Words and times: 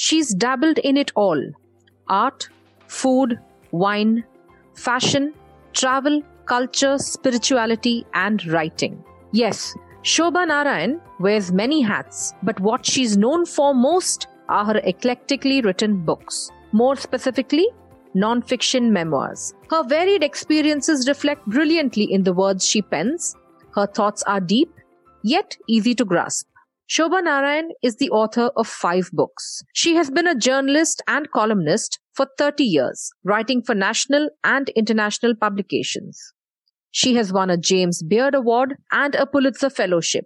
She's 0.00 0.32
dabbled 0.32 0.78
in 0.78 0.96
it 0.96 1.10
all 1.16 1.40
art, 2.08 2.48
food, 2.86 3.36
wine, 3.72 4.24
fashion, 4.74 5.34
travel, 5.72 6.22
culture, 6.46 6.98
spirituality, 6.98 8.06
and 8.14 8.46
writing. 8.46 9.02
Yes, 9.32 9.74
Shobha 10.04 10.46
Narayan 10.46 11.00
wears 11.18 11.50
many 11.50 11.80
hats, 11.80 12.32
but 12.44 12.60
what 12.60 12.86
she's 12.86 13.16
known 13.16 13.44
for 13.44 13.74
most 13.74 14.28
are 14.48 14.64
her 14.66 14.80
eclectically 14.84 15.62
written 15.64 16.04
books. 16.04 16.48
More 16.70 16.94
specifically, 16.94 17.66
non-fiction 18.14 18.92
memoirs. 18.92 19.52
Her 19.68 19.82
varied 19.82 20.22
experiences 20.22 21.08
reflect 21.08 21.44
brilliantly 21.46 22.04
in 22.04 22.22
the 22.22 22.32
words 22.32 22.64
she 22.64 22.82
pens. 22.82 23.34
Her 23.74 23.86
thoughts 23.86 24.22
are 24.22 24.40
deep, 24.40 24.72
yet 25.24 25.56
easy 25.66 25.96
to 25.96 26.04
grasp. 26.04 26.47
Shobha 26.88 27.22
Narayan 27.22 27.68
is 27.82 27.96
the 27.96 28.08
author 28.08 28.50
of 28.56 28.66
five 28.66 29.10
books. 29.12 29.62
She 29.74 29.94
has 29.96 30.08
been 30.10 30.26
a 30.26 30.34
journalist 30.34 31.02
and 31.06 31.30
columnist 31.30 31.98
for 32.14 32.26
30 32.38 32.64
years, 32.64 33.10
writing 33.22 33.60
for 33.60 33.74
national 33.74 34.30
and 34.42 34.70
international 34.70 35.34
publications. 35.34 36.32
She 36.90 37.14
has 37.16 37.30
won 37.30 37.50
a 37.50 37.58
James 37.58 38.02
Beard 38.02 38.34
Award 38.34 38.76
and 38.90 39.14
a 39.14 39.26
Pulitzer 39.26 39.68
Fellowship. 39.68 40.24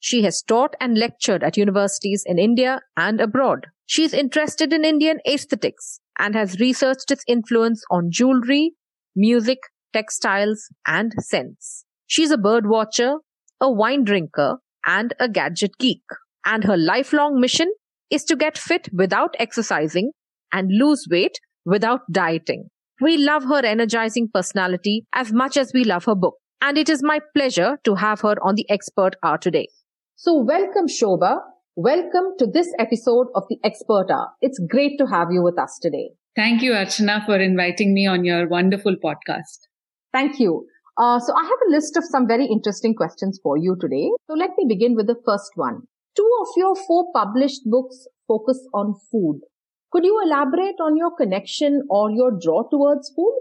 She 0.00 0.22
has 0.24 0.42
taught 0.42 0.74
and 0.80 0.98
lectured 0.98 1.42
at 1.42 1.56
universities 1.56 2.24
in 2.26 2.38
India 2.38 2.82
and 2.94 3.18
abroad. 3.18 3.68
She 3.86 4.04
is 4.04 4.12
interested 4.12 4.70
in 4.74 4.84
Indian 4.84 5.18
aesthetics 5.26 5.98
and 6.18 6.34
has 6.34 6.60
researched 6.60 7.10
its 7.10 7.24
influence 7.26 7.82
on 7.90 8.10
jewelry, 8.10 8.72
music, 9.16 9.60
textiles, 9.94 10.68
and 10.86 11.14
scents. 11.20 11.86
She's 12.06 12.30
a 12.30 12.36
bird 12.36 12.68
watcher, 12.68 13.16
a 13.62 13.72
wine 13.72 14.04
drinker, 14.04 14.58
and 14.86 15.14
a 15.18 15.28
gadget 15.28 15.72
geek. 15.78 16.02
And 16.44 16.64
her 16.64 16.76
lifelong 16.76 17.40
mission 17.40 17.72
is 18.10 18.24
to 18.24 18.36
get 18.36 18.58
fit 18.58 18.88
without 18.92 19.34
exercising 19.38 20.12
and 20.52 20.70
lose 20.70 21.06
weight 21.10 21.38
without 21.64 22.00
dieting. 22.10 22.68
We 23.00 23.16
love 23.16 23.44
her 23.44 23.64
energizing 23.64 24.28
personality 24.32 25.06
as 25.12 25.32
much 25.32 25.56
as 25.56 25.72
we 25.72 25.84
love 25.84 26.04
her 26.04 26.14
book. 26.14 26.36
And 26.60 26.78
it 26.78 26.88
is 26.88 27.02
my 27.02 27.20
pleasure 27.36 27.78
to 27.84 27.94
have 27.96 28.20
her 28.20 28.36
on 28.42 28.54
the 28.54 28.68
Expert 28.70 29.16
Hour 29.24 29.38
today. 29.38 29.68
So 30.16 30.34
welcome, 30.44 30.86
Shobha. 30.86 31.38
Welcome 31.74 32.34
to 32.38 32.46
this 32.46 32.72
episode 32.78 33.28
of 33.34 33.44
the 33.48 33.58
Expert 33.64 34.06
Hour. 34.10 34.28
It's 34.40 34.60
great 34.68 34.98
to 34.98 35.06
have 35.06 35.28
you 35.32 35.42
with 35.42 35.58
us 35.58 35.78
today. 35.80 36.10
Thank 36.36 36.62
you, 36.62 36.72
Archana, 36.72 37.24
for 37.26 37.36
inviting 37.36 37.92
me 37.92 38.06
on 38.06 38.24
your 38.24 38.48
wonderful 38.48 38.94
podcast. 39.04 39.66
Thank 40.12 40.38
you. 40.38 40.66
Uh, 40.98 41.18
so 41.18 41.32
I 41.34 41.42
have 41.42 41.68
a 41.68 41.70
list 41.70 41.96
of 41.96 42.04
some 42.04 42.28
very 42.28 42.46
interesting 42.46 42.94
questions 42.94 43.40
for 43.42 43.56
you 43.56 43.76
today. 43.80 44.10
So 44.28 44.34
let 44.34 44.50
me 44.58 44.66
begin 44.68 44.94
with 44.94 45.06
the 45.06 45.20
first 45.24 45.52
one. 45.54 45.82
Two 46.14 46.30
of 46.42 46.48
your 46.56 46.76
four 46.76 47.06
published 47.14 47.62
books 47.64 48.06
focus 48.28 48.58
on 48.74 48.94
food. 49.10 49.40
Could 49.90 50.04
you 50.04 50.20
elaborate 50.24 50.80
on 50.80 50.96
your 50.96 51.14
connection 51.16 51.82
or 51.88 52.10
your 52.10 52.32
draw 52.42 52.68
towards 52.70 53.12
food? 53.16 53.32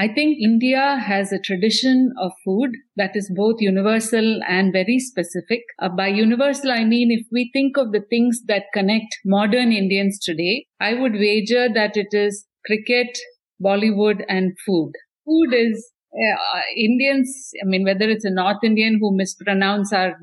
I 0.00 0.06
think 0.06 0.38
India 0.40 0.96
has 1.04 1.32
a 1.32 1.40
tradition 1.40 2.12
of 2.20 2.30
food 2.44 2.70
that 2.96 3.16
is 3.16 3.32
both 3.34 3.56
universal 3.60 4.40
and 4.46 4.72
very 4.72 5.00
specific. 5.00 5.60
Uh, 5.80 5.88
by 5.88 6.06
universal, 6.06 6.70
I 6.70 6.84
mean 6.84 7.10
if 7.10 7.26
we 7.32 7.50
think 7.52 7.76
of 7.76 7.90
the 7.90 8.04
things 8.08 8.42
that 8.46 8.66
connect 8.72 9.18
modern 9.24 9.72
Indians 9.72 10.20
today, 10.20 10.66
I 10.78 10.94
would 10.94 11.14
wager 11.14 11.68
that 11.74 11.96
it 11.96 12.08
is 12.12 12.46
cricket, 12.64 13.18
Bollywood 13.60 14.24
and 14.28 14.52
food. 14.64 14.92
Food 15.26 15.52
is 15.52 15.90
uh, 16.12 16.60
Indians, 16.76 17.52
I 17.62 17.66
mean, 17.66 17.84
whether 17.84 18.08
it's 18.08 18.24
a 18.24 18.30
North 18.30 18.64
Indian 18.64 18.98
who 19.00 19.16
mispronounce 19.16 19.92
our, 19.92 20.16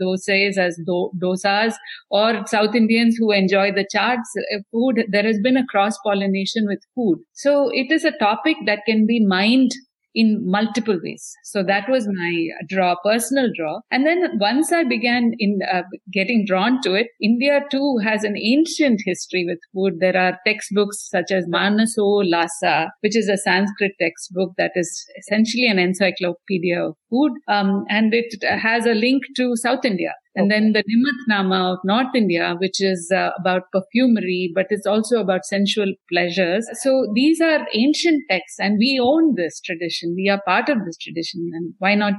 dosas 0.00 0.56
as 0.56 0.80
do, 0.86 1.10
dosas 1.20 1.74
or 2.10 2.46
South 2.46 2.74
Indians 2.74 3.16
who 3.18 3.32
enjoy 3.32 3.72
the 3.72 3.86
chaats, 3.90 4.30
uh, 4.54 4.58
food, 4.70 5.04
there 5.08 5.24
has 5.24 5.38
been 5.40 5.56
a 5.56 5.66
cross 5.66 5.98
pollination 6.04 6.66
with 6.66 6.80
food. 6.94 7.18
So 7.32 7.70
it 7.72 7.90
is 7.90 8.04
a 8.04 8.16
topic 8.18 8.56
that 8.66 8.80
can 8.86 9.06
be 9.06 9.24
mined 9.24 9.72
in 10.14 10.40
multiple 10.44 10.98
ways. 11.02 11.34
So 11.42 11.62
that 11.64 11.88
was 11.88 12.06
my 12.06 12.48
draw, 12.68 12.94
personal 13.04 13.48
draw. 13.56 13.80
And 13.90 14.06
then 14.06 14.38
once 14.38 14.72
I 14.72 14.84
began 14.84 15.32
in 15.38 15.60
uh, 15.72 15.82
getting 16.12 16.44
drawn 16.46 16.80
to 16.82 16.94
it, 16.94 17.08
India 17.20 17.60
too 17.70 17.98
has 18.04 18.24
an 18.24 18.36
ancient 18.36 19.00
history 19.04 19.44
with 19.46 19.58
food. 19.72 20.00
There 20.00 20.16
are 20.16 20.38
textbooks 20.46 21.08
such 21.10 21.30
as 21.30 21.46
Manasollasa, 21.46 22.88
which 23.00 23.16
is 23.16 23.28
a 23.28 23.36
Sanskrit 23.36 23.92
textbook 24.00 24.52
that 24.58 24.72
is 24.74 25.04
essentially 25.18 25.66
an 25.66 25.78
encyclopedia 25.78 26.82
of 26.82 26.96
food. 27.10 27.32
Um, 27.48 27.84
and 27.88 28.14
it 28.14 28.42
has 28.44 28.86
a 28.86 28.94
link 28.94 29.22
to 29.36 29.56
South 29.56 29.84
India. 29.84 30.14
And 30.36 30.50
then 30.50 30.72
the 30.72 30.82
Nimatnama 30.82 31.74
of 31.74 31.78
North 31.84 32.14
India, 32.14 32.56
which 32.58 32.82
is 32.82 33.12
uh, 33.14 33.30
about 33.38 33.70
perfumery, 33.72 34.50
but 34.52 34.66
it's 34.70 34.86
also 34.86 35.20
about 35.20 35.44
sensual 35.44 35.92
pleasures. 36.10 36.68
So 36.82 37.06
these 37.14 37.40
are 37.40 37.66
ancient 37.72 38.24
texts 38.28 38.58
and 38.58 38.76
we 38.78 38.98
own 39.00 39.36
this 39.36 39.60
tradition. 39.60 40.14
We 40.16 40.28
are 40.28 40.42
part 40.44 40.68
of 40.68 40.78
this 40.84 40.96
tradition 40.96 41.50
and 41.54 41.74
why 41.78 41.94
not 41.94 42.14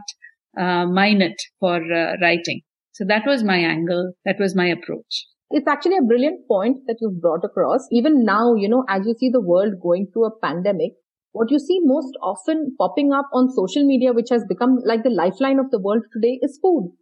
uh, 0.58 0.86
mine 0.86 1.22
it 1.22 1.42
for 1.60 1.76
uh, 1.76 2.16
writing? 2.22 2.62
So 2.94 3.04
that 3.06 3.26
was 3.26 3.44
my 3.44 3.58
angle. 3.58 4.14
That 4.24 4.38
was 4.40 4.56
my 4.56 4.68
approach. 4.68 5.26
It's 5.52 5.68
actually 5.68 5.98
a 5.98 6.08
brilliant 6.08 6.48
point 6.48 6.78
that 6.88 6.98
you've 7.02 7.22
brought 7.22 7.44
across. 7.44 7.86
Even 7.92 8.24
now, 8.24 8.56
you 8.56 8.70
know, 8.70 8.86
as 8.88 9.06
you 9.06 9.14
see 9.20 9.30
the 9.30 9.42
world 9.42 9.74
going 9.84 10.08
through 10.14 10.28
a 10.28 10.40
pandemic, 10.40 10.94
what 11.34 11.52
you 11.52 11.60
see 11.60 11.82
most 11.84 12.14
often 12.24 12.74
popping 12.80 13.12
up 13.12 13.28
on 13.34 13.52
social 13.52 13.86
media, 13.86 14.14
which 14.14 14.30
has 14.32 14.46
become 14.48 14.80
like 14.86 15.04
the 15.04 15.10
lifeline 15.10 15.60
of 15.60 15.70
the 15.70 15.80
world 15.80 16.04
today 16.14 16.40
is 16.42 16.58
food 16.62 16.94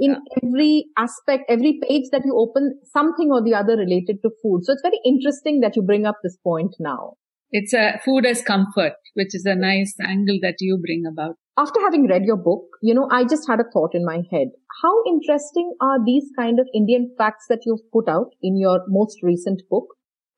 in 0.00 0.12
yeah. 0.12 0.40
every 0.42 0.86
aspect, 0.96 1.44
every 1.48 1.78
page 1.86 2.06
that 2.10 2.22
you 2.24 2.34
open, 2.36 2.80
something 2.92 3.30
or 3.30 3.44
the 3.44 3.54
other 3.54 3.76
related 3.76 4.16
to 4.22 4.30
food. 4.42 4.64
So 4.64 4.72
it's 4.72 4.82
very 4.82 4.98
interesting 5.04 5.60
that 5.60 5.76
you 5.76 5.82
bring 5.82 6.06
up 6.06 6.16
this 6.22 6.38
point 6.42 6.74
now. 6.80 7.12
It's 7.52 7.74
a 7.74 8.00
food 8.04 8.26
as 8.26 8.42
comfort, 8.42 8.94
which 9.14 9.34
is 9.34 9.44
a 9.44 9.54
nice 9.54 9.94
angle 10.00 10.38
that 10.40 10.56
you 10.60 10.78
bring 10.78 11.04
about. 11.06 11.36
After 11.58 11.80
having 11.80 12.06
read 12.08 12.24
your 12.24 12.36
book, 12.36 12.62
you 12.80 12.94
know, 12.94 13.08
I 13.10 13.24
just 13.24 13.46
had 13.46 13.60
a 13.60 13.70
thought 13.72 13.90
in 13.92 14.04
my 14.04 14.22
head. 14.30 14.48
How 14.82 14.94
interesting 15.06 15.74
are 15.80 15.98
these 16.04 16.30
kind 16.38 16.58
of 16.58 16.68
Indian 16.72 17.12
facts 17.18 17.46
that 17.48 17.60
you've 17.66 17.90
put 17.92 18.08
out 18.08 18.28
in 18.40 18.56
your 18.56 18.80
most 18.88 19.18
recent 19.22 19.62
book 19.68 19.84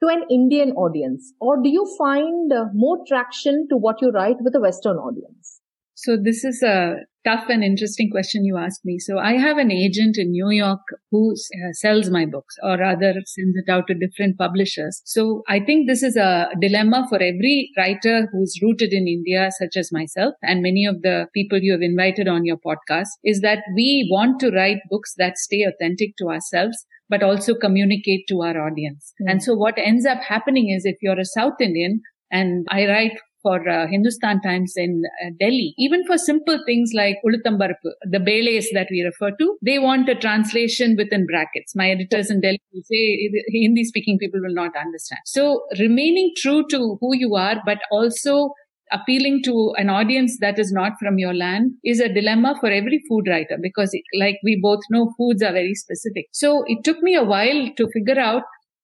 to 0.03 0.09
an 0.09 0.25
Indian 0.31 0.73
audience? 0.73 1.33
Or 1.41 1.63
do 1.63 1.69
you 1.69 1.87
find 1.97 2.53
uh, 2.53 2.65
more 2.75 2.99
traction 3.07 3.69
to 3.71 3.77
what 3.77 4.03
you 4.03 4.11
write 4.11 4.37
with 4.41 4.57
a 4.57 4.61
Western 4.61 4.97
audience? 4.97 5.62
So 6.03 6.17
this 6.17 6.45
is 6.45 6.63
a 6.65 6.97
tough 7.25 7.45
and 7.49 7.63
interesting 7.63 8.11
question 8.11 8.45
you 8.45 8.57
asked 8.57 8.85
me. 8.85 8.99
So 8.99 9.19
I 9.19 9.35
have 9.35 9.57
an 9.57 9.71
agent 9.71 10.19
in 10.19 10.33
New 10.33 10.51
York 10.51 10.81
who 11.13 11.33
uh, 11.33 11.73
sells 11.75 12.11
my 12.11 12.27
books 12.27 12.57
or 12.61 12.77
rather 12.77 13.15
sends 13.25 13.57
it 13.57 13.71
out 13.71 13.87
to 13.87 13.95
different 13.95 14.37
publishers. 14.37 15.01
So 15.05 15.43
I 15.49 15.61
think 15.61 15.87
this 15.87 16.03
is 16.03 16.17
a 16.17 16.49
dilemma 16.61 17.07
for 17.09 17.17
every 17.17 17.71
writer 17.77 18.29
who's 18.33 18.59
rooted 18.61 18.93
in 18.93 19.07
India, 19.07 19.51
such 19.57 19.77
as 19.77 19.93
myself 19.93 20.35
and 20.43 20.61
many 20.61 20.85
of 20.87 21.03
the 21.03 21.29
people 21.33 21.61
you 21.61 21.71
have 21.71 21.83
invited 21.83 22.27
on 22.27 22.45
your 22.45 22.59
podcast 22.67 23.11
is 23.23 23.41
that 23.43 23.61
we 23.77 24.09
want 24.11 24.41
to 24.41 24.51
write 24.51 24.79
books 24.91 25.15
that 25.19 25.39
stay 25.39 25.63
authentic 25.63 26.17
to 26.19 26.31
ourselves 26.31 26.85
but 27.09 27.23
also 27.23 27.55
communicate 27.55 28.27
to 28.27 28.41
our 28.41 28.61
audience. 28.67 29.13
Mm. 29.23 29.33
And 29.33 29.43
so 29.43 29.55
what 29.55 29.75
ends 29.77 30.05
up 30.05 30.19
happening 30.27 30.71
is 30.71 30.85
if 30.85 30.97
you're 31.01 31.21
a 31.21 31.25
South 31.25 31.61
Indian 31.61 32.01
and 32.33 32.67
I 32.71 32.87
write 32.87 33.19
for 33.43 33.69
uh, 33.69 33.87
Hindustan 33.87 34.41
Times 34.41 34.75
in 34.77 35.03
uh, 35.25 35.31
Delhi. 35.39 35.75
Even 35.79 36.05
for 36.07 36.17
simple 36.19 36.59
things 36.67 36.93
like 36.95 37.17
Ulutambarpu, 37.25 37.91
the 38.03 38.21
belays 38.21 38.69
that 38.73 38.89
we 38.91 39.03
refer 39.03 39.31
to, 39.37 39.57
they 39.63 39.79
want 39.79 40.09
a 40.09 40.15
translation 40.15 40.97
within 40.97 41.27
brackets. 41.27 41.75
My 41.75 41.91
editors 41.91 42.31
in 42.31 42.41
Delhi 42.41 42.61
will 42.73 42.83
say 42.85 43.31
Hindi 43.49 43.85
speaking 43.85 44.19
people 44.19 44.41
will 44.41 44.55
not 44.55 44.73
understand. 44.77 45.21
So 45.27 45.65
remaining 45.79 46.33
true 46.37 46.65
to 46.71 46.99
who 47.01 47.15
you 47.15 47.35
are, 47.35 47.57
but 47.65 47.79
also 47.91 48.53
appealing 48.93 49.43
to 49.43 49.73
an 49.77 49.89
audience 49.89 50.39
that 50.41 50.59
is 50.59 50.71
not 50.71 50.93
from 51.01 51.19
your 51.19 51.35
land 51.35 51.73
is 51.85 51.99
a 51.99 52.13
dilemma 52.13 52.55
for 52.61 52.71
every 52.71 53.03
food 53.09 53.27
writer 53.27 53.57
because 53.61 53.97
like 54.19 54.37
we 54.45 54.59
both 54.63 54.81
know 54.91 55.13
foods 55.17 55.43
are 55.43 55.53
very 55.53 55.75
specific. 55.75 56.27
So 56.33 56.63
it 56.67 56.85
took 56.85 57.03
me 57.03 57.15
a 57.15 57.25
while 57.25 57.71
to 57.77 57.89
figure 57.93 58.21
out 58.21 58.43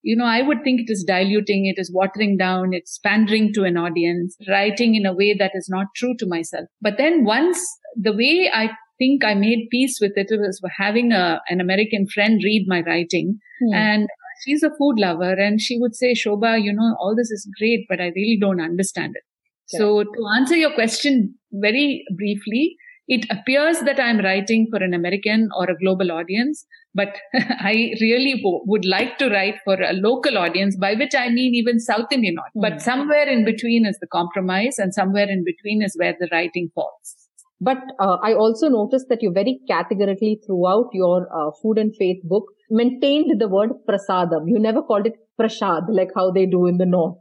you 0.08 0.16
know, 0.16 0.24
I 0.24 0.40
would 0.40 0.64
think 0.64 0.80
it 0.80 0.90
is 0.90 1.04
diluting, 1.06 1.66
it 1.66 1.78
is 1.78 1.92
watering 1.92 2.38
down, 2.38 2.72
it's 2.72 2.98
pandering 3.04 3.52
to 3.52 3.64
an 3.64 3.76
audience, 3.76 4.38
writing 4.48 4.94
in 4.94 5.04
a 5.04 5.12
way 5.12 5.36
that 5.38 5.50
is 5.52 5.68
not 5.68 5.88
true 5.94 6.14
to 6.18 6.26
myself. 6.26 6.64
But 6.80 6.94
then 6.96 7.26
once 7.26 7.60
the 7.94 8.14
way 8.14 8.50
I 8.50 8.70
think 8.96 9.22
I 9.22 9.34
made 9.34 9.68
peace 9.70 9.98
with 10.00 10.12
it 10.16 10.28
was 10.30 10.62
having 10.78 11.12
a, 11.12 11.42
an 11.50 11.60
American 11.60 12.06
friend 12.06 12.40
read 12.42 12.64
my 12.66 12.80
writing 12.86 13.38
hmm. 13.60 13.74
and 13.74 14.08
she's 14.42 14.62
a 14.62 14.70
food 14.78 14.94
lover 14.96 15.34
and 15.34 15.60
she 15.60 15.78
would 15.78 15.94
say, 15.94 16.14
Shobha, 16.14 16.58
you 16.58 16.72
know, 16.72 16.96
all 16.98 17.14
this 17.14 17.30
is 17.30 17.46
great, 17.58 17.84
but 17.86 18.00
I 18.00 18.06
really 18.16 18.38
don't 18.40 18.62
understand 18.62 19.12
it. 19.14 19.24
So 19.66 20.04
to 20.04 20.26
answer 20.36 20.56
your 20.56 20.72
question 20.72 21.34
very 21.52 22.02
briefly, 22.16 22.76
it 23.08 23.26
appears 23.30 23.80
that 23.80 24.00
I'm 24.00 24.20
writing 24.20 24.68
for 24.70 24.82
an 24.82 24.94
American 24.94 25.50
or 25.54 25.64
a 25.68 25.76
global 25.76 26.10
audience, 26.12 26.64
but 26.94 27.16
I 27.34 27.92
really 28.00 28.34
w- 28.42 28.62
would 28.66 28.84
like 28.84 29.18
to 29.18 29.28
write 29.28 29.56
for 29.64 29.74
a 29.74 29.92
local 29.92 30.38
audience, 30.38 30.76
by 30.76 30.94
which 30.94 31.14
I 31.14 31.28
mean 31.28 31.54
even 31.54 31.80
South 31.80 32.12
Indian 32.12 32.36
audience. 32.38 32.56
Mm. 32.56 32.62
But 32.62 32.72
hmm. 32.74 32.78
somewhere 32.78 33.28
in 33.28 33.44
between 33.44 33.86
is 33.86 33.98
the 34.00 34.06
compromise 34.06 34.78
and 34.78 34.94
somewhere 34.94 35.28
in 35.28 35.44
between 35.44 35.82
is 35.82 35.94
where 35.96 36.16
the 36.18 36.28
writing 36.32 36.70
falls. 36.74 37.28
But 37.60 37.78
uh, 37.98 38.18
I 38.22 38.34
also 38.34 38.68
noticed 38.68 39.06
that 39.08 39.22
you 39.22 39.32
very 39.32 39.60
categorically 39.68 40.40
throughout 40.46 40.90
your 40.92 41.26
uh, 41.34 41.50
food 41.60 41.78
and 41.78 41.94
faith 41.96 42.22
book, 42.22 42.44
maintained 42.70 43.40
the 43.40 43.48
word 43.48 43.70
prasadam. 43.88 44.44
You 44.46 44.58
never 44.60 44.82
called 44.82 45.06
it 45.06 45.14
prasad 45.36 45.84
like 45.88 46.10
how 46.14 46.30
they 46.30 46.46
do 46.46 46.66
in 46.66 46.78
the 46.78 46.86
north. 46.86 47.18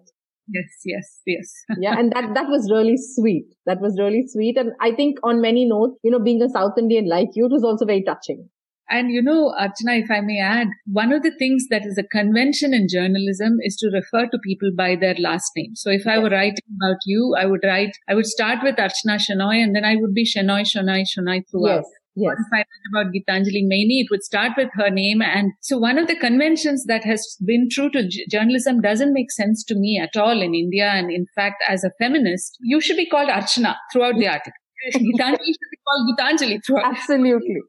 Yes, 0.49 0.81
yes, 0.85 1.21
yes. 1.25 1.53
yeah, 1.79 1.95
and 1.97 2.11
that 2.13 2.33
that 2.33 2.47
was 2.47 2.71
really 2.71 2.95
sweet. 2.95 3.47
That 3.65 3.81
was 3.81 3.97
really 3.99 4.23
sweet, 4.27 4.57
and 4.57 4.71
I 4.79 4.91
think 4.91 5.17
on 5.23 5.41
many 5.41 5.65
notes, 5.65 5.99
you 6.03 6.11
know, 6.11 6.19
being 6.19 6.41
a 6.41 6.49
South 6.49 6.77
Indian 6.77 7.09
like 7.09 7.29
you, 7.33 7.47
it 7.47 7.51
was 7.51 7.65
also 7.65 7.85
very 7.85 8.03
touching. 8.03 8.47
And 8.89 9.11
you 9.11 9.21
know, 9.21 9.53
Archana, 9.59 10.01
if 10.01 10.09
I 10.09 10.21
may 10.21 10.39
add, 10.39 10.67
one 10.85 11.11
of 11.11 11.21
the 11.21 11.35
things 11.37 11.65
that 11.69 11.85
is 11.85 11.97
a 11.97 12.03
convention 12.03 12.73
in 12.73 12.87
journalism 12.89 13.57
is 13.61 13.75
to 13.77 13.89
refer 13.89 14.27
to 14.29 14.39
people 14.39 14.71
by 14.75 14.95
their 14.95 15.15
last 15.15 15.51
name. 15.57 15.75
So 15.75 15.89
if 15.89 16.07
I 16.07 16.19
were 16.19 16.29
writing 16.29 16.63
about 16.81 16.97
you, 17.05 17.35
I 17.37 17.45
would 17.45 17.63
write, 17.63 17.91
I 18.07 18.15
would 18.15 18.25
start 18.25 18.59
with 18.63 18.75
Archana 18.77 19.19
Shenoy 19.19 19.61
and 19.61 19.75
then 19.75 19.83
I 19.83 19.95
would 19.97 20.13
be 20.13 20.25
Shenoy, 20.25 20.61
Shenoy, 20.61 21.03
Shenoy 21.03 21.43
throughout. 21.51 21.83
Yes. 21.83 21.91
Yes. 22.19 22.33
If 22.39 22.47
I 22.51 22.57
write 22.57 23.03
about 23.03 23.13
Gitanjali 23.13 23.67
Maini, 23.67 24.01
it 24.01 24.07
would 24.09 24.23
start 24.23 24.53
with 24.57 24.69
her 24.73 24.89
name. 24.89 25.21
And 25.21 25.51
so 25.61 25.77
one 25.77 25.99
of 25.99 26.07
the 26.07 26.15
conventions 26.15 26.85
that 26.85 27.03
has 27.03 27.37
been 27.45 27.67
true 27.69 27.91
to 27.91 28.07
j- 28.07 28.25
journalism 28.31 28.81
doesn't 28.81 29.13
make 29.13 29.31
sense 29.31 29.63
to 29.65 29.75
me 29.75 29.99
at 30.01 30.19
all 30.19 30.41
in 30.41 30.55
India. 30.55 30.87
And 30.87 31.11
in 31.11 31.27
fact, 31.35 31.63
as 31.67 31.83
a 31.83 31.91
feminist, 31.99 32.57
you 32.61 32.81
should 32.81 32.97
be 32.97 33.05
called 33.05 33.29
Archana 33.29 33.75
throughout 33.93 34.15
the 34.17 34.29
article. 34.29 34.53
Gitanjali 34.95 35.45
should 35.45 35.71
be 35.71 35.79
called 35.87 36.17
Gitanjali 36.17 36.59
throughout. 36.65 36.95
Absolutely 36.95 37.61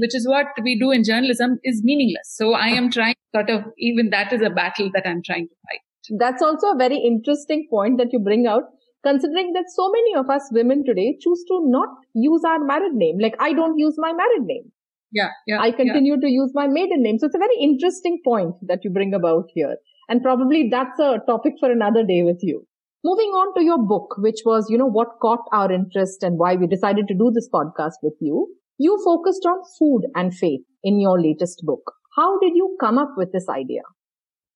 which 0.00 0.14
is 0.14 0.26
what 0.26 0.46
we 0.62 0.78
do 0.78 0.90
in 0.90 1.04
journalism, 1.04 1.58
is 1.64 1.82
meaningless. 1.84 2.34
So 2.36 2.52
I 2.52 2.68
am 2.68 2.90
trying 2.90 3.14
sort 3.34 3.50
of, 3.50 3.64
even 3.78 4.10
that 4.10 4.32
is 4.32 4.42
a 4.42 4.50
battle 4.50 4.90
that 4.94 5.06
I'm 5.06 5.22
trying 5.22 5.48
to 5.48 5.54
fight. 5.66 6.18
That's 6.18 6.42
also 6.42 6.72
a 6.72 6.76
very 6.76 6.96
interesting 6.96 7.66
point 7.70 7.98
that 7.98 8.12
you 8.12 8.18
bring 8.18 8.46
out, 8.46 8.62
considering 9.04 9.52
that 9.52 9.66
so 9.68 9.90
many 9.90 10.14
of 10.14 10.30
us 10.30 10.48
women 10.52 10.84
today 10.84 11.18
choose 11.20 11.44
to 11.48 11.60
not 11.64 11.88
use 12.14 12.42
our 12.46 12.64
married 12.64 12.94
name. 12.94 13.18
Like 13.18 13.34
I 13.38 13.52
don't 13.52 13.78
use 13.78 13.94
my 13.98 14.12
married 14.12 14.46
name. 14.46 14.72
Yeah, 15.12 15.28
yeah. 15.46 15.60
I 15.60 15.70
continue 15.70 16.14
yeah. 16.14 16.20
to 16.20 16.28
use 16.28 16.50
my 16.54 16.66
maiden 16.66 17.02
name. 17.02 17.18
So 17.18 17.26
it's 17.26 17.34
a 17.34 17.38
very 17.38 17.56
interesting 17.60 18.20
point 18.24 18.54
that 18.66 18.80
you 18.84 18.90
bring 18.90 19.14
about 19.14 19.44
here. 19.54 19.76
And 20.08 20.22
probably 20.22 20.68
that's 20.70 20.98
a 20.98 21.18
topic 21.26 21.54
for 21.60 21.70
another 21.70 22.02
day 22.04 22.22
with 22.22 22.38
you. 22.42 22.66
Moving 23.04 23.28
on 23.28 23.54
to 23.54 23.64
your 23.64 23.78
book, 23.78 24.16
which 24.18 24.40
was, 24.44 24.66
you 24.68 24.76
know, 24.76 24.88
what 24.88 25.20
caught 25.22 25.44
our 25.52 25.70
interest 25.70 26.22
and 26.22 26.38
why 26.38 26.56
we 26.56 26.66
decided 26.66 27.06
to 27.08 27.14
do 27.14 27.30
this 27.32 27.48
podcast 27.48 27.94
with 28.02 28.14
you. 28.20 28.48
You 28.78 29.00
focused 29.04 29.44
on 29.44 29.62
food 29.78 30.02
and 30.14 30.34
faith 30.34 30.60
in 30.82 31.00
your 31.00 31.20
latest 31.20 31.62
book. 31.64 31.92
How 32.16 32.38
did 32.38 32.52
you 32.54 32.76
come 32.80 32.98
up 32.98 33.14
with 33.16 33.32
this 33.32 33.46
idea? 33.48 33.82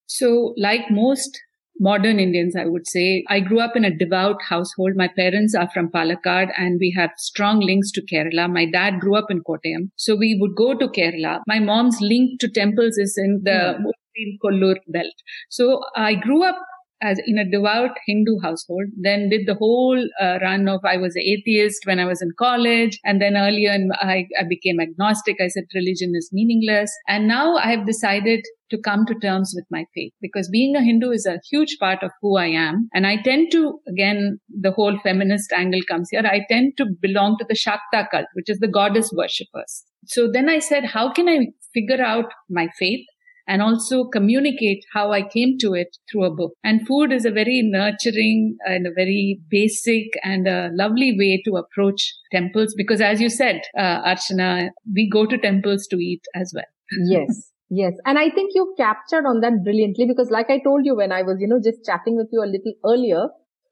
So, 0.06 0.54
like 0.56 0.90
most 0.90 1.38
modern 1.80 2.20
Indians, 2.20 2.54
I 2.56 2.66
would 2.66 2.86
say, 2.86 3.24
I 3.28 3.40
grew 3.40 3.60
up 3.60 3.76
in 3.76 3.84
a 3.84 3.96
devout 3.96 4.36
household. 4.48 4.92
My 4.94 5.08
parents 5.08 5.54
are 5.54 5.69
from 5.72 5.90
Palakkad 5.90 6.52
and 6.56 6.78
we 6.80 6.94
have 6.96 7.10
strong 7.16 7.60
links 7.60 7.90
to 7.92 8.02
Kerala. 8.02 8.52
My 8.52 8.66
dad 8.66 9.00
grew 9.00 9.16
up 9.16 9.30
in 9.30 9.42
Kottayam. 9.42 9.90
So 9.96 10.14
we 10.14 10.38
would 10.40 10.54
go 10.54 10.78
to 10.78 10.88
Kerala. 10.88 11.40
My 11.46 11.58
mom's 11.58 11.98
link 12.00 12.40
to 12.40 12.48
temples 12.48 12.98
is 12.98 13.14
in 13.16 13.40
the 13.42 13.76
mm. 13.78 14.38
Kollur 14.44 14.76
belt. 14.88 15.14
So 15.50 15.80
I 15.96 16.14
grew 16.14 16.44
up 16.44 16.58
as 17.02 17.19
in 17.26 17.38
a 17.38 17.49
devout 17.49 17.90
Hindu 18.06 18.38
household, 18.40 18.87
then 18.96 19.28
did 19.28 19.46
the 19.46 19.54
whole 19.54 20.02
uh, 20.20 20.38
run 20.40 20.69
of 20.69 20.81
I 20.84 20.96
was 20.96 21.16
an 21.16 21.22
atheist 21.22 21.82
when 21.84 21.99
I 21.99 22.04
was 22.04 22.22
in 22.22 22.31
college. 22.38 22.99
And 23.04 23.20
then 23.20 23.37
earlier 23.37 23.76
I, 24.00 24.26
I 24.38 24.44
became 24.49 24.81
agnostic. 24.81 25.37
I 25.40 25.49
said 25.49 25.64
religion 25.75 26.12
is 26.16 26.31
meaningless. 26.32 26.90
And 27.08 27.26
now 27.26 27.56
I 27.56 27.70
have 27.70 27.87
decided 27.87 28.44
to 28.70 28.78
come 28.78 29.04
to 29.06 29.14
terms 29.16 29.52
with 29.54 29.66
my 29.70 29.84
faith 29.94 30.12
because 30.20 30.49
being 30.49 30.75
a 30.75 30.82
Hindu 30.82 31.10
is 31.10 31.26
a 31.26 31.40
huge 31.50 31.76
part 31.78 32.02
of 32.02 32.10
who 32.22 32.37
I 32.38 32.46
am. 32.46 32.88
And 32.94 33.06
I 33.06 33.16
tend 33.22 33.52
to, 33.52 33.81
again, 33.88 34.38
the 34.48 34.72
whole 34.72 34.98
feminist 35.02 35.52
angle 35.52 35.81
comes 35.88 36.08
here. 36.10 36.22
I 36.25 36.40
tend 36.48 36.75
to 36.78 36.87
belong 37.00 37.37
to 37.38 37.46
the 37.48 37.55
Shakta 37.55 38.08
cult, 38.10 38.26
which 38.34 38.48
is 38.48 38.58
the 38.60 38.69
goddess 38.69 39.12
worshippers. 39.12 39.84
So 40.06 40.28
then 40.32 40.48
I 40.48 40.58
said, 40.58 40.84
how 40.84 41.12
can 41.12 41.28
I 41.28 41.48
figure 41.75 42.02
out 42.02 42.26
my 42.48 42.69
faith? 42.78 43.06
And 43.46 43.62
also 43.62 44.04
communicate 44.04 44.84
how 44.92 45.12
I 45.12 45.22
came 45.22 45.58
to 45.58 45.74
it 45.74 45.96
through 46.10 46.24
a 46.24 46.34
book. 46.34 46.52
And 46.64 46.86
food 46.86 47.12
is 47.12 47.24
a 47.24 47.30
very 47.30 47.62
nurturing 47.62 48.56
and 48.66 48.86
a 48.86 48.92
very 48.94 49.40
basic 49.48 50.06
and 50.22 50.46
a 50.46 50.70
lovely 50.72 51.16
way 51.18 51.42
to 51.44 51.56
approach 51.56 52.14
temples 52.30 52.74
because 52.76 53.00
as 53.00 53.20
you 53.20 53.28
said, 53.28 53.62
uh, 53.76 54.02
Archana, 54.02 54.70
we 54.94 55.08
go 55.08 55.26
to 55.26 55.38
temples 55.38 55.86
to 55.88 55.96
eat 55.96 56.22
as 56.34 56.52
well. 56.54 56.64
yes. 57.08 57.52
Yes. 57.74 57.94
And 58.04 58.18
I 58.18 58.28
think 58.28 58.52
you 58.54 58.74
captured 58.76 59.24
on 59.26 59.40
that 59.40 59.64
brilliantly 59.64 60.04
because 60.06 60.30
like 60.30 60.50
I 60.50 60.58
told 60.58 60.84
you 60.84 60.94
when 60.94 61.10
I 61.10 61.22
was, 61.22 61.38
you 61.40 61.48
know, 61.48 61.60
just 61.62 61.86
chatting 61.86 62.16
with 62.16 62.28
you 62.30 62.42
a 62.42 62.44
little 62.44 62.74
earlier, 62.84 63.28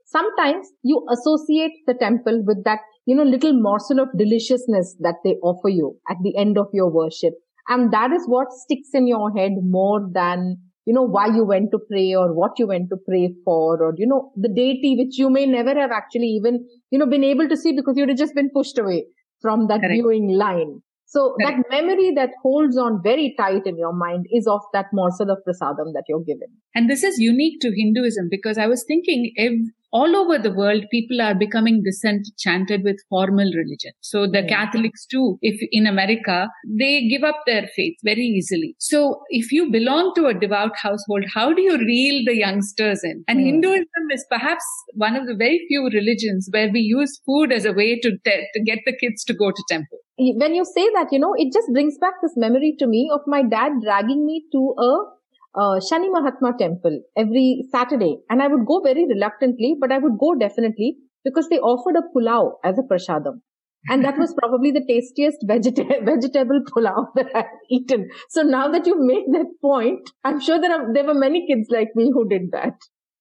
sometimes 0.07 0.69
you 0.83 1.07
associate 1.11 1.73
the 1.87 1.95
temple 1.95 2.43
with 2.47 2.65
that, 2.65 2.81
you 3.05 3.15
know, 3.15 3.23
little 3.23 3.53
morsel 3.53 4.01
of 4.01 4.09
deliciousness 4.17 4.97
that 5.01 5.17
they 5.23 5.35
offer 5.43 5.69
you 5.69 5.99
at 6.09 6.17
the 6.23 6.35
end 6.37 6.57
of 6.57 6.69
your 6.73 6.91
worship. 6.91 7.35
And 7.69 7.93
that 7.93 8.13
is 8.13 8.25
what 8.27 8.53
sticks 8.53 8.91
in 8.95 9.07
your 9.07 9.31
head 9.37 9.53
more 9.63 10.09
than, 10.13 10.59
you 10.87 10.95
know, 10.95 11.03
why 11.03 11.27
you 11.27 11.45
went 11.45 11.71
to 11.73 11.79
pray 11.91 12.15
or 12.15 12.33
what 12.35 12.59
you 12.59 12.67
went 12.67 12.89
to 12.91 12.97
pray 13.09 13.35
for 13.45 13.83
or, 13.83 13.95
you 13.97 14.07
know, 14.07 14.33
the 14.37 14.49
deity 14.49 14.97
which 14.99 15.19
you 15.19 15.31
may 15.31 15.47
never 15.47 15.75
have 15.75 15.91
actually 15.91 16.27
even, 16.27 16.67
you 16.91 16.99
know, 16.99 17.07
been 17.07 17.25
able 17.25 17.49
to 17.49 17.57
see 17.57 17.73
because 17.73 17.97
you'd 17.97 18.09
have 18.09 18.19
just 18.19 18.35
been 18.35 18.51
pushed 18.51 18.79
away 18.79 19.07
from 19.41 19.69
that 19.69 19.81
Correct. 19.81 19.95
viewing 19.95 20.29
line. 20.29 20.83
So 21.07 21.35
Correct. 21.41 21.63
that 21.69 21.77
memory 21.77 22.13
that 22.15 22.31
holds 22.41 22.79
on 22.79 23.01
very 23.03 23.35
tight 23.37 23.67
in 23.67 23.77
your 23.77 23.93
mind 23.93 24.27
is 24.33 24.47
of 24.47 24.61
that 24.73 24.87
morsel 24.93 25.31
of 25.31 25.39
prasadam 25.47 25.93
that 25.95 26.05
you're 26.09 26.23
given. 26.23 26.49
And 26.75 26.89
this 26.89 27.03
is 27.03 27.19
unique 27.19 27.61
to 27.63 27.73
Hinduism 27.77 28.29
because 28.31 28.59
I 28.59 28.67
was 28.67 28.85
thinking 28.87 29.33
if 29.35 29.53
all 29.93 30.17
over 30.17 30.39
the 30.39 30.53
world, 30.53 30.85
people 30.91 31.21
are 31.21 31.35
becoming 31.35 31.83
disenchanted 31.83 32.83
with 32.85 32.97
formal 33.09 33.51
religion. 33.55 33.93
So 34.01 34.27
the 34.27 34.45
Catholics 34.47 35.07
too, 35.07 35.39
if 35.43 35.61
in 35.73 35.87
America, 35.87 36.49
they 36.67 37.09
give 37.09 37.25
up 37.25 37.37
their 37.47 37.69
faith 37.75 37.97
very 38.05 38.23
easily. 38.23 38.77
So 38.79 39.23
if 39.29 39.51
you 39.51 39.71
belong 39.71 40.13
to 40.17 40.27
a 40.27 40.35
devout 40.35 40.77
household, 40.77 41.25
how 41.35 41.53
do 41.53 41.63
you 41.63 41.77
reel 41.79 42.25
the 42.25 42.37
youngsters 42.37 43.03
in? 43.03 43.25
And 43.29 43.41
hmm. 43.41 43.47
Hinduism 43.47 44.11
is 44.13 44.25
perhaps 44.31 44.65
one 44.95 45.17
of 45.17 45.27
the 45.27 45.35
very 45.35 45.65
few 45.69 45.85
religions 45.85 46.49
where 46.51 46.71
we 46.71 46.81
use 46.81 47.21
food 47.27 47.53
as 47.53 47.65
a 47.65 47.73
way 47.73 47.99
to, 48.01 48.11
te- 48.25 48.49
to 48.55 48.63
get 48.63 48.79
the 48.87 48.97
kids 48.97 49.25
to 49.25 49.35
go 49.35 49.51
to 49.51 49.65
temple. 49.69 49.99
When 50.19 50.55
you 50.55 50.65
say 50.65 50.87
that, 50.95 51.09
you 51.13 51.19
know, 51.19 51.35
it 51.37 51.53
just 51.53 51.69
brings 51.73 51.97
back 51.99 52.15
this 52.23 52.35
memory 52.37 52.77
to 52.79 52.87
me 52.87 53.11
of 53.13 53.21
my 53.27 53.43
dad 53.43 53.73
dragging 53.83 54.27
me 54.27 54.45
to 54.53 54.75
a 54.79 55.20
uh, 55.55 55.81
Shani 55.81 56.11
Mahatma 56.11 56.53
temple 56.59 57.01
every 57.17 57.65
Saturday. 57.71 58.19
And 58.29 58.43
I 58.43 58.49
would 58.49 58.67
go 58.67 58.81
very 58.81 59.07
reluctantly, 59.07 59.77
but 59.81 59.93
I 59.93 59.99
would 59.99 60.19
go 60.19 60.35
definitely 60.35 60.97
because 61.25 61.49
they 61.49 61.59
offered 61.59 61.97
a 61.97 62.03
pulao 62.15 62.53
as 62.65 62.79
a 62.79 62.83
prasadam. 62.83 63.41
And 63.89 64.05
that 64.05 64.19
was 64.19 64.35
probably 64.39 64.73
the 64.73 64.85
tastiest 64.87 65.39
vegeta- 65.49 66.05
vegetable 66.05 66.61
pulao 66.71 67.07
that 67.15 67.29
I've 67.35 67.45
eaten. 67.71 68.09
So 68.29 68.43
now 68.43 68.69
that 68.69 68.87
you've 68.87 69.01
made 69.01 69.25
that 69.33 69.47
point, 69.63 70.11
I'm 70.23 70.41
sure 70.41 70.61
there 70.61 70.73
are, 70.73 70.93
there 70.93 71.05
were 71.05 71.15
many 71.15 71.47
kids 71.47 71.69
like 71.71 71.89
me 71.95 72.11
who 72.13 72.29
did 72.29 72.51
that. 72.53 72.75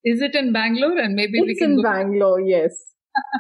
Is 0.04 0.22
it 0.22 0.36
in 0.36 0.52
Bangalore? 0.52 0.98
And 0.98 1.16
maybe 1.16 1.42
we 1.42 1.56
can 1.56 1.72
it's 1.72 1.80
in 1.80 1.82
Bangalore, 1.82 2.42
yes. 2.42 2.72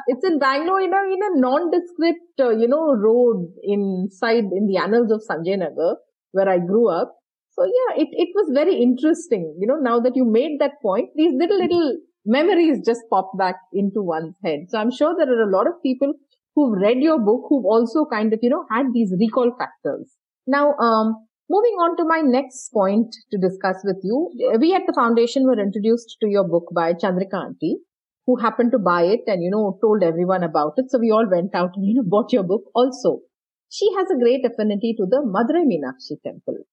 it's 0.07 0.25
in 0.25 0.39
Bangalore 0.39 0.79
in 0.81 0.93
a, 0.93 0.97
in 0.97 1.19
a 1.23 1.39
nondescript, 1.39 2.39
uh, 2.39 2.49
you 2.51 2.67
know, 2.67 2.93
road 2.93 3.47
inside 3.63 4.45
in 4.55 4.67
the 4.67 4.77
annals 4.77 5.11
of 5.11 5.21
Sanjay 5.29 5.57
Nagar, 5.57 5.97
where 6.31 6.49
I 6.49 6.59
grew 6.59 6.89
up. 6.89 7.18
So 7.59 7.65
yeah, 7.65 8.01
it, 8.03 8.07
it 8.11 8.29
was 8.33 8.51
very 8.53 8.81
interesting. 8.81 9.53
You 9.59 9.67
know, 9.67 9.75
now 9.75 9.99
that 9.99 10.15
you 10.15 10.23
made 10.23 10.59
that 10.59 10.81
point, 10.81 11.09
these 11.15 11.33
little, 11.37 11.59
little 11.59 11.97
memories 12.25 12.77
just 12.85 13.01
pop 13.09 13.31
back 13.37 13.55
into 13.73 14.01
one's 14.01 14.35
head. 14.45 14.67
So 14.69 14.77
I'm 14.77 14.91
sure 14.91 15.13
there 15.17 15.27
are 15.27 15.43
a 15.43 15.51
lot 15.51 15.67
of 15.67 15.73
people 15.83 16.13
who've 16.55 16.79
read 16.81 16.99
your 17.01 17.19
book 17.19 17.47
who've 17.49 17.65
also 17.65 18.05
kind 18.05 18.31
of, 18.31 18.39
you 18.41 18.49
know, 18.49 18.63
had 18.71 18.93
these 18.93 19.13
recall 19.19 19.51
factors. 19.59 20.09
Now, 20.47 20.73
um, 20.75 21.15
moving 21.49 21.75
on 21.83 21.97
to 21.97 22.05
my 22.05 22.21
next 22.21 22.69
point 22.69 23.13
to 23.31 23.37
discuss 23.37 23.83
with 23.83 23.99
you. 24.03 24.31
We 24.57 24.73
at 24.73 24.83
the 24.87 24.93
foundation 24.93 25.43
were 25.43 25.59
introduced 25.59 26.15
to 26.21 26.29
your 26.29 26.47
book 26.47 26.71
by 26.73 26.93
Chandrika 26.93 27.43
Auntie, 27.43 27.79
who 28.25 28.37
happened 28.37 28.71
to 28.71 28.79
buy 28.79 29.03
it 29.03 29.21
and, 29.27 29.43
you 29.43 29.49
know, 29.51 29.77
told 29.81 30.01
everyone 30.01 30.43
about 30.43 30.75
it. 30.77 30.85
So 30.89 30.97
we 30.97 31.11
all 31.11 31.29
went 31.29 31.53
out 31.53 31.71
and, 31.75 31.85
you 31.85 31.95
know, 31.95 32.03
bought 32.05 32.31
your 32.31 32.43
book 32.43 32.71
also. 32.73 33.19
She 33.67 33.93
has 33.97 34.07
a 34.09 34.17
great 34.17 34.45
affinity 34.45 34.95
to 34.97 35.05
the 35.05 35.17
Madurai 35.27 35.65
Meenakshi 35.67 36.21
temple. 36.23 36.63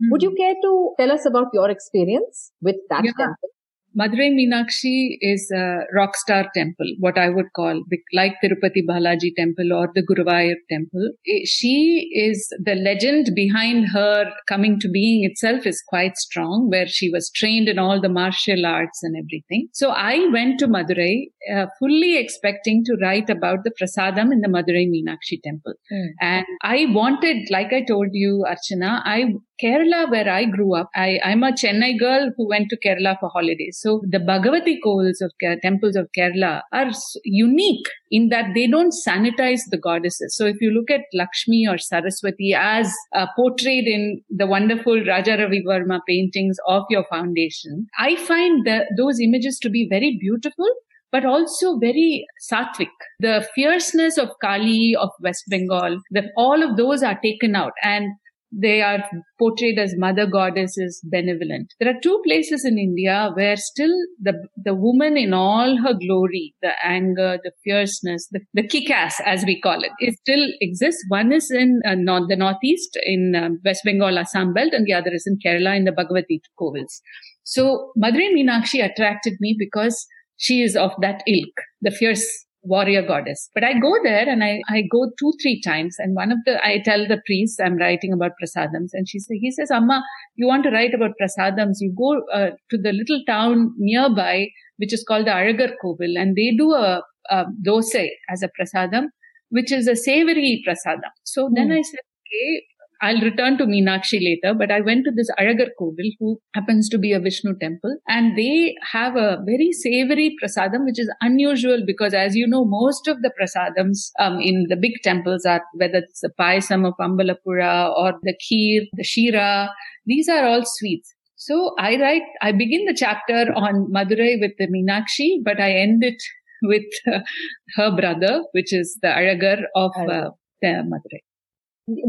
Mm-hmm. 0.00 0.10
Would 0.12 0.22
you 0.22 0.30
hmm. 0.30 0.36
care 0.36 0.54
to 0.62 0.94
tell 0.98 1.12
us 1.12 1.26
about 1.26 1.48
your 1.52 1.70
experience 1.70 2.52
with 2.62 2.76
that 2.88 3.04
yeah. 3.04 3.12
temple? 3.18 3.50
Madurai 3.98 4.30
Meenakshi 4.30 5.16
is 5.20 5.50
a 5.52 5.80
rock 5.92 6.14
star 6.14 6.48
temple, 6.54 6.86
what 7.00 7.18
I 7.18 7.28
would 7.28 7.52
call 7.56 7.82
like 8.12 8.34
Tirupati 8.42 8.86
Balaji 8.88 9.34
temple 9.36 9.72
or 9.72 9.88
the 9.94 10.02
Guruvayur 10.02 10.54
temple. 10.70 11.10
She 11.44 12.08
is 12.14 12.48
the 12.62 12.76
legend 12.76 13.30
behind 13.34 13.88
her 13.88 14.30
coming 14.48 14.78
to 14.80 14.88
being 14.88 15.24
itself 15.24 15.66
is 15.66 15.82
quite 15.88 16.16
strong, 16.16 16.70
where 16.70 16.86
she 16.86 17.10
was 17.10 17.30
trained 17.30 17.68
in 17.68 17.80
all 17.80 18.00
the 18.00 18.08
martial 18.08 18.64
arts 18.64 19.02
and 19.02 19.16
everything. 19.16 19.68
So 19.72 19.90
I 19.90 20.28
went 20.32 20.60
to 20.60 20.68
Madurai 20.68 21.26
uh, 21.52 21.66
fully 21.80 22.16
expecting 22.16 22.84
to 22.84 22.96
write 23.02 23.28
about 23.28 23.64
the 23.64 23.72
prasadam 23.72 24.32
in 24.32 24.40
the 24.40 24.48
Madurai 24.48 24.88
Meenakshi 24.88 25.42
temple. 25.42 25.74
Mm. 25.92 26.06
And 26.20 26.46
I 26.62 26.86
wanted, 26.90 27.48
like 27.50 27.72
I 27.72 27.82
told 27.82 28.10
you, 28.12 28.44
Archana, 28.48 29.02
I 29.04 29.34
Kerala, 29.62 30.10
where 30.10 30.28
I 30.28 30.44
grew 30.44 30.74
up, 30.74 30.90
I, 30.94 31.18
I'm 31.24 31.42
a 31.42 31.52
Chennai 31.52 31.98
girl 31.98 32.30
who 32.36 32.48
went 32.48 32.68
to 32.70 32.78
Kerala 32.84 33.18
for 33.18 33.28
holidays. 33.28 33.78
So 33.80 34.02
the 34.08 34.18
Bhagavati 34.18 34.78
Kovils 34.84 35.20
of 35.20 35.32
temples 35.62 35.96
of 35.96 36.08
Kerala 36.16 36.62
are 36.72 36.90
unique 37.24 37.86
in 38.10 38.28
that 38.30 38.46
they 38.54 38.66
don't 38.66 38.94
sanitize 39.06 39.60
the 39.70 39.78
goddesses. 39.78 40.36
So 40.36 40.46
if 40.46 40.56
you 40.60 40.70
look 40.70 40.90
at 40.90 41.02
Lakshmi 41.12 41.66
or 41.68 41.78
Saraswati 41.78 42.54
as 42.54 42.92
uh, 43.14 43.26
portrayed 43.36 43.86
in 43.86 44.22
the 44.30 44.46
wonderful 44.46 45.04
Raja 45.04 45.36
Ravi 45.36 45.62
Varma 45.66 46.00
paintings 46.08 46.56
of 46.66 46.84
your 46.90 47.04
foundation, 47.10 47.86
I 47.98 48.16
find 48.16 48.66
the, 48.66 48.86
those 48.96 49.20
images 49.20 49.58
to 49.60 49.70
be 49.70 49.86
very 49.88 50.18
beautiful 50.20 50.66
but 51.12 51.24
also 51.24 51.76
very 51.78 52.24
sattvic. 52.50 52.86
The 53.18 53.44
fierceness 53.54 54.16
of 54.16 54.30
Kali 54.40 54.94
of 54.98 55.10
West 55.20 55.44
Bengal, 55.48 56.00
the, 56.10 56.28
all 56.36 56.62
of 56.62 56.76
those 56.76 57.02
are 57.02 57.18
taken 57.20 57.56
out 57.56 57.72
and 57.82 58.12
they 58.52 58.82
are 58.82 59.04
portrayed 59.38 59.78
as 59.78 59.94
mother 59.96 60.26
goddesses 60.26 61.00
benevolent. 61.10 61.72
There 61.78 61.88
are 61.88 62.00
two 62.02 62.20
places 62.24 62.64
in 62.64 62.78
India 62.78 63.30
where 63.34 63.56
still 63.56 63.92
the, 64.20 64.34
the 64.56 64.74
woman 64.74 65.16
in 65.16 65.32
all 65.32 65.76
her 65.78 65.94
glory, 65.94 66.54
the 66.62 66.72
anger, 66.84 67.38
the 67.42 67.52
fierceness, 67.64 68.28
the, 68.30 68.40
the 68.54 68.66
kick-ass 68.66 69.20
as 69.24 69.44
we 69.44 69.60
call 69.60 69.82
it, 69.82 69.92
it 70.00 70.14
still 70.18 70.46
exists. 70.60 71.04
One 71.08 71.32
is 71.32 71.50
in 71.50 71.80
uh, 71.86 71.94
north, 71.94 72.28
the 72.28 72.36
northeast 72.36 72.98
in 73.04 73.34
uh, 73.36 73.50
West 73.64 73.82
Bengal, 73.84 74.18
Assam 74.18 74.52
belt 74.52 74.72
and 74.72 74.86
the 74.86 74.94
other 74.94 75.10
is 75.12 75.26
in 75.26 75.38
Kerala 75.44 75.76
in 75.76 75.84
the 75.84 75.92
Bhagavati 75.92 76.40
Kovils. 76.58 77.00
So 77.44 77.92
Madurai 77.96 78.32
Meenakshi 78.34 78.84
attracted 78.84 79.34
me 79.40 79.56
because 79.58 80.06
she 80.36 80.62
is 80.62 80.74
of 80.74 80.92
that 81.02 81.22
ilk, 81.26 81.54
the 81.82 81.90
fierce 81.90 82.46
warrior 82.62 83.02
goddess. 83.06 83.48
But 83.54 83.64
I 83.64 83.78
go 83.78 83.94
there 84.02 84.28
and 84.28 84.44
I, 84.44 84.60
I 84.68 84.82
go 84.90 85.10
two, 85.18 85.32
three 85.42 85.60
times. 85.60 85.96
And 85.98 86.14
one 86.14 86.30
of 86.32 86.38
the, 86.44 86.64
I 86.64 86.80
tell 86.84 87.06
the 87.06 87.20
priest 87.26 87.60
I'm 87.62 87.76
writing 87.76 88.12
about 88.12 88.32
prasadams 88.42 88.90
and 88.92 89.08
she 89.08 89.18
say, 89.18 89.36
he 89.38 89.50
says, 89.50 89.70
Amma, 89.70 90.02
you 90.36 90.46
want 90.46 90.64
to 90.64 90.70
write 90.70 90.94
about 90.94 91.12
prasadams, 91.20 91.76
you 91.80 91.94
go 91.96 92.22
uh, 92.32 92.50
to 92.70 92.78
the 92.78 92.92
little 92.92 93.22
town 93.26 93.74
nearby, 93.78 94.48
which 94.76 94.92
is 94.92 95.04
called 95.06 95.26
the 95.26 95.30
Azhagar 95.30 95.72
Kovil 95.82 96.18
and 96.18 96.36
they 96.36 96.54
do 96.56 96.72
a, 96.72 97.02
a 97.30 97.44
dosai 97.66 98.08
as 98.28 98.42
a 98.42 98.50
prasadam, 98.58 99.06
which 99.50 99.72
is 99.72 99.88
a 99.88 99.96
savory 99.96 100.62
prasadam. 100.66 101.10
So 101.24 101.48
mm. 101.48 101.52
then 101.54 101.66
hmm. 101.66 101.72
I 101.72 101.82
said, 101.82 102.00
okay, 102.26 102.64
I'll 103.02 103.20
return 103.22 103.56
to 103.58 103.64
Meenakshi 103.64 104.22
later, 104.22 104.54
but 104.54 104.70
I 104.70 104.80
went 104.82 105.04
to 105.06 105.10
this 105.10 105.30
Azhagar 105.38 105.68
Kovil, 105.80 106.10
who 106.18 106.38
happens 106.54 106.88
to 106.90 106.98
be 106.98 107.12
a 107.12 107.20
Vishnu 107.20 107.54
temple, 107.58 107.96
and 108.08 108.36
they 108.36 108.74
have 108.92 109.16
a 109.16 109.38
very 109.46 109.72
savory 109.72 110.36
prasadam, 110.42 110.84
which 110.84 111.00
is 111.00 111.10
unusual 111.22 111.82
because, 111.86 112.12
as 112.12 112.36
you 112.36 112.46
know, 112.46 112.64
most 112.64 113.08
of 113.08 113.22
the 113.22 113.32
prasadams 113.40 114.10
um, 114.18 114.38
in 114.40 114.66
the 114.68 114.76
big 114.76 114.92
temples 115.02 115.46
are 115.46 115.62
whether 115.74 115.98
it's 115.98 116.20
the 116.20 116.30
payasam 116.38 116.86
of 116.86 116.94
Ambalappuzha 117.00 117.96
or 117.96 118.12
the 118.22 118.34
kheer, 118.34 118.82
the 118.92 119.04
shira, 119.04 119.70
these 120.04 120.28
are 120.28 120.44
all 120.44 120.62
sweets. 120.64 121.14
So 121.36 121.74
I 121.78 121.98
write, 121.98 122.22
I 122.42 122.52
begin 122.52 122.84
the 122.84 122.94
chapter 122.94 123.50
on 123.56 123.90
Madurai 123.90 124.38
with 124.40 124.52
the 124.58 124.68
Meenakshi, 124.68 125.42
but 125.42 125.58
I 125.58 125.72
end 125.72 126.04
it 126.04 126.22
with 126.62 126.84
uh, 127.10 127.20
her 127.76 127.96
brother, 127.96 128.42
which 128.52 128.74
is 128.74 128.98
the 129.00 129.08
Azhagar 129.08 129.62
of 129.74 129.92
uh, 129.96 130.30
the 130.60 130.84
Madurai 130.84 131.29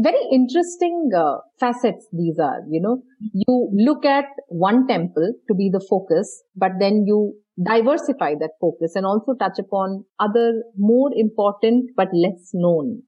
very 0.02 0.22
interesting 0.32 1.10
uh, 1.16 1.36
facets 1.58 2.06
these 2.12 2.38
are 2.38 2.60
you 2.68 2.80
know. 2.80 3.02
You 3.32 3.70
look 3.72 4.04
at 4.04 4.24
one 4.48 4.86
temple 4.86 5.32
to 5.48 5.54
be 5.54 5.70
the 5.72 5.84
focus 5.88 6.42
but 6.56 6.72
then 6.80 7.04
you 7.06 7.34
diversify 7.62 8.34
that 8.40 8.50
focus 8.60 8.92
and 8.94 9.04
also 9.04 9.34
touch 9.38 9.58
upon 9.58 10.04
other 10.18 10.62
more 10.76 11.10
important 11.14 11.90
but 11.96 12.08
less 12.12 12.50
known 12.54 13.02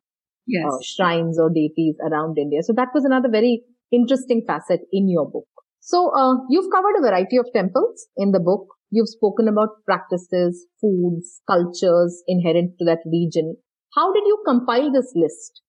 yes. 0.47 0.65
uh, 0.67 0.77
shrines 0.83 1.39
or 1.39 1.51
deities 1.51 1.97
around 2.09 2.39
india. 2.39 2.63
So 2.63 2.73
that 2.75 2.89
was 2.95 3.05
another 3.05 3.29
very 3.31 3.63
interesting 3.91 4.43
facet 4.47 4.81
in 4.93 5.09
your 5.09 5.31
book. 5.31 5.47
So 5.81 6.11
uh, 6.17 6.37
you've 6.49 6.71
covered 6.73 6.97
a 6.99 7.03
variety 7.03 7.37
of 7.37 7.47
temples 7.55 8.07
in 8.17 8.33
the 8.33 8.41
book. 8.41 8.67
You've 8.91 9.09
spoken 9.09 9.49
about 9.49 9.85
practices 9.85 10.67
foods 10.81 11.41
cultures 11.47 12.23
inherent 12.27 12.79
to 12.79 12.85
that 12.87 13.01
region. 13.11 13.57
How 13.95 14.13
did 14.13 14.25
you 14.27 14.43
compile 14.47 14.91
this 14.91 15.13
list 15.15 15.61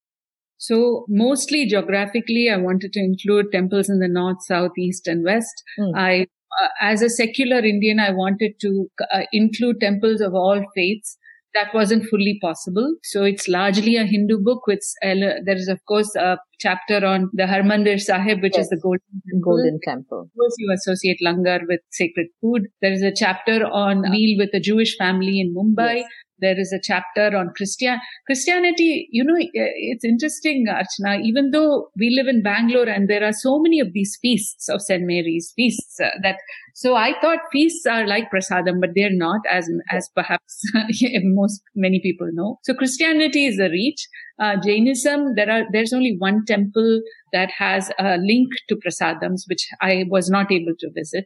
so 0.57 1.05
mostly 1.09 1.65
geographically, 1.67 2.49
I 2.49 2.57
wanted 2.57 2.93
to 2.93 2.99
include 2.99 3.51
temples 3.51 3.89
in 3.89 3.99
the 3.99 4.07
north, 4.07 4.43
south, 4.43 4.71
east, 4.77 5.07
and 5.07 5.23
west. 5.23 5.63
Mm. 5.79 5.91
I, 5.95 6.21
uh, 6.61 6.67
as 6.81 7.01
a 7.01 7.09
secular 7.09 7.59
Indian, 7.59 7.99
I 7.99 8.11
wanted 8.11 8.53
to 8.61 8.89
uh, 9.13 9.23
include 9.33 9.81
temples 9.81 10.21
of 10.21 10.33
all 10.33 10.63
faiths. 10.73 11.17
That 11.53 11.73
wasn't 11.73 12.05
fully 12.09 12.37
possible. 12.41 12.95
So 13.03 13.23
it's 13.23 13.47
largely 13.47 13.95
a 13.95 14.03
Hindu 14.03 14.39
book 14.39 14.67
with, 14.67 14.81
uh, 15.01 15.39
there 15.45 15.55
is 15.55 15.69
of 15.69 15.79
course 15.87 16.13
a 16.15 16.37
chapter 16.59 17.05
on 17.05 17.29
the 17.31 17.43
Harmandir 17.43 17.97
Sahib, 17.97 18.41
which 18.41 18.55
yes. 18.57 18.65
is 18.65 18.69
the 18.71 18.79
golden 18.81 19.21
temple. 19.31 19.41
golden 19.41 19.79
temple. 19.81 20.21
Of 20.23 20.37
course, 20.37 20.55
you 20.57 20.73
associate 20.73 21.19
langar 21.23 21.61
with 21.65 21.79
sacred 21.91 22.27
food. 22.41 22.63
There 22.81 22.91
is 22.91 23.03
a 23.03 23.13
chapter 23.15 23.65
on 23.65 24.01
meal 24.01 24.37
with 24.37 24.49
a 24.53 24.59
Jewish 24.59 24.97
family 24.97 25.39
in 25.39 25.55
Mumbai. 25.55 25.95
Yes. 25.99 26.11
There 26.39 26.59
is 26.59 26.73
a 26.73 26.79
chapter 26.81 27.35
on 27.35 27.51
Christian 27.55 27.99
Christianity. 28.25 29.07
You 29.11 29.23
know, 29.23 29.35
it's 29.37 30.03
interesting, 30.03 30.65
Archana. 30.67 31.21
Even 31.23 31.51
though 31.51 31.89
we 31.97 32.09
live 32.15 32.27
in 32.27 32.43
Bangalore 32.43 32.89
and 32.89 33.09
there 33.09 33.23
are 33.23 33.33
so 33.33 33.59
many 33.59 33.79
of 33.79 33.93
these 33.93 34.17
feasts 34.21 34.67
of 34.69 34.81
St. 34.81 35.03
Mary's 35.05 35.53
feasts 35.55 35.99
uh, 35.99 36.09
that, 36.23 36.37
so 36.73 36.95
I 36.95 37.13
thought 37.21 37.39
feasts 37.51 37.85
are 37.85 38.05
like 38.05 38.29
prasadam, 38.31 38.81
but 38.81 38.91
they're 38.95 39.09
not 39.11 39.41
as, 39.49 39.69
as 39.91 40.09
perhaps 40.13 40.61
most, 41.23 41.61
many 41.75 42.01
people 42.01 42.29
know. 42.33 42.59
So 42.63 42.73
Christianity 42.73 43.45
is 43.45 43.59
a 43.59 43.69
reach. 43.69 44.07
Uh, 44.37 44.55
Jainism, 44.61 45.35
there 45.35 45.49
are, 45.49 45.63
there's 45.71 45.93
only 45.93 46.15
one 46.17 46.43
temple 46.45 47.01
that 47.31 47.49
has 47.57 47.89
a 47.97 48.17
link 48.17 48.49
to 48.67 48.75
prasadams, 48.75 49.43
which 49.47 49.65
I 49.81 50.03
was 50.09 50.29
not 50.29 50.51
able 50.51 50.73
to 50.79 50.89
visit. 50.93 51.25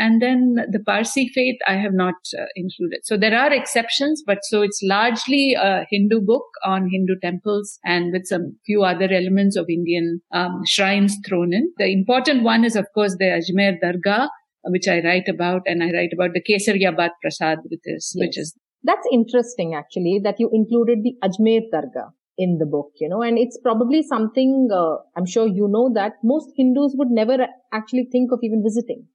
And 0.00 0.22
then 0.22 0.54
the 0.72 0.80
Parsi 0.80 1.28
faith, 1.28 1.58
I 1.66 1.74
have 1.74 1.92
not 1.92 2.14
uh, 2.36 2.46
included. 2.56 3.00
So 3.04 3.18
there 3.18 3.38
are 3.38 3.52
exceptions, 3.52 4.22
but 4.26 4.38
so 4.44 4.62
it's 4.62 4.80
largely 4.82 5.52
a 5.52 5.84
Hindu 5.90 6.22
book 6.22 6.46
on 6.64 6.88
Hindu 6.90 7.16
temples 7.22 7.78
and 7.84 8.10
with 8.10 8.24
some 8.24 8.56
few 8.64 8.82
other 8.82 9.12
elements 9.12 9.56
of 9.56 9.66
Indian 9.68 10.22
um, 10.32 10.62
shrines 10.66 11.18
thrown 11.28 11.52
in. 11.52 11.70
The 11.76 11.92
important 11.92 12.44
one 12.44 12.64
is, 12.64 12.76
of 12.76 12.86
course, 12.94 13.14
the 13.18 13.26
Ajmer 13.26 13.74
Dargah, 13.84 14.28
which 14.64 14.88
I 14.88 15.02
write 15.02 15.28
about, 15.28 15.62
and 15.66 15.82
I 15.82 15.92
write 15.92 16.14
about 16.14 16.30
the 16.32 16.42
Kesariya 16.48 16.96
Bhaat 16.96 17.10
Prasad, 17.20 17.58
which 17.70 17.84
is, 17.84 18.14
yes. 18.16 18.26
which 18.26 18.38
is. 18.38 18.56
That's 18.82 19.06
interesting, 19.12 19.74
actually, 19.74 20.18
that 20.24 20.36
you 20.38 20.48
included 20.50 21.00
the 21.02 21.14
Ajmer 21.22 21.60
Dargah 21.74 22.08
in 22.38 22.56
the 22.56 22.64
book, 22.64 22.92
you 22.98 23.08
know, 23.10 23.20
and 23.20 23.36
it's 23.36 23.58
probably 23.62 24.02
something, 24.02 24.70
uh, 24.74 24.96
I'm 25.14 25.26
sure 25.26 25.46
you 25.46 25.68
know 25.68 25.92
that 25.94 26.12
most 26.24 26.48
Hindus 26.56 26.94
would 26.96 27.08
never 27.10 27.36
actually 27.70 28.08
think 28.10 28.32
of 28.32 28.38
even 28.42 28.62
visiting. 28.64 29.06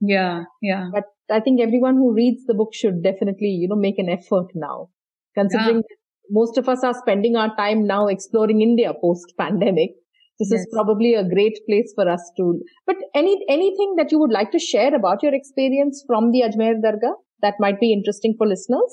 Yeah, 0.00 0.44
yeah. 0.62 0.90
But 0.92 1.04
I 1.30 1.40
think 1.40 1.60
everyone 1.60 1.96
who 1.96 2.12
reads 2.12 2.44
the 2.46 2.54
book 2.54 2.74
should 2.74 3.02
definitely, 3.02 3.48
you 3.48 3.68
know, 3.68 3.76
make 3.76 3.98
an 3.98 4.08
effort 4.08 4.48
now, 4.54 4.88
considering 5.34 5.76
yeah. 5.76 5.96
most 6.30 6.58
of 6.58 6.68
us 6.68 6.84
are 6.84 6.94
spending 6.94 7.36
our 7.36 7.54
time 7.56 7.86
now 7.86 8.06
exploring 8.06 8.60
India 8.60 8.92
post 9.00 9.32
pandemic. 9.38 9.90
This 10.38 10.50
yes. 10.52 10.60
is 10.60 10.68
probably 10.70 11.14
a 11.14 11.26
great 11.26 11.58
place 11.66 11.92
for 11.94 12.06
us 12.08 12.20
to, 12.36 12.60
but 12.86 12.96
any, 13.14 13.42
anything 13.48 13.94
that 13.96 14.12
you 14.12 14.18
would 14.18 14.30
like 14.30 14.52
to 14.52 14.58
share 14.58 14.94
about 14.94 15.22
your 15.22 15.34
experience 15.34 16.04
from 16.06 16.30
the 16.30 16.42
Ajmer 16.42 16.74
Dargah 16.74 17.14
that 17.40 17.54
might 17.58 17.80
be 17.80 17.92
interesting 17.92 18.34
for 18.36 18.46
listeners? 18.46 18.92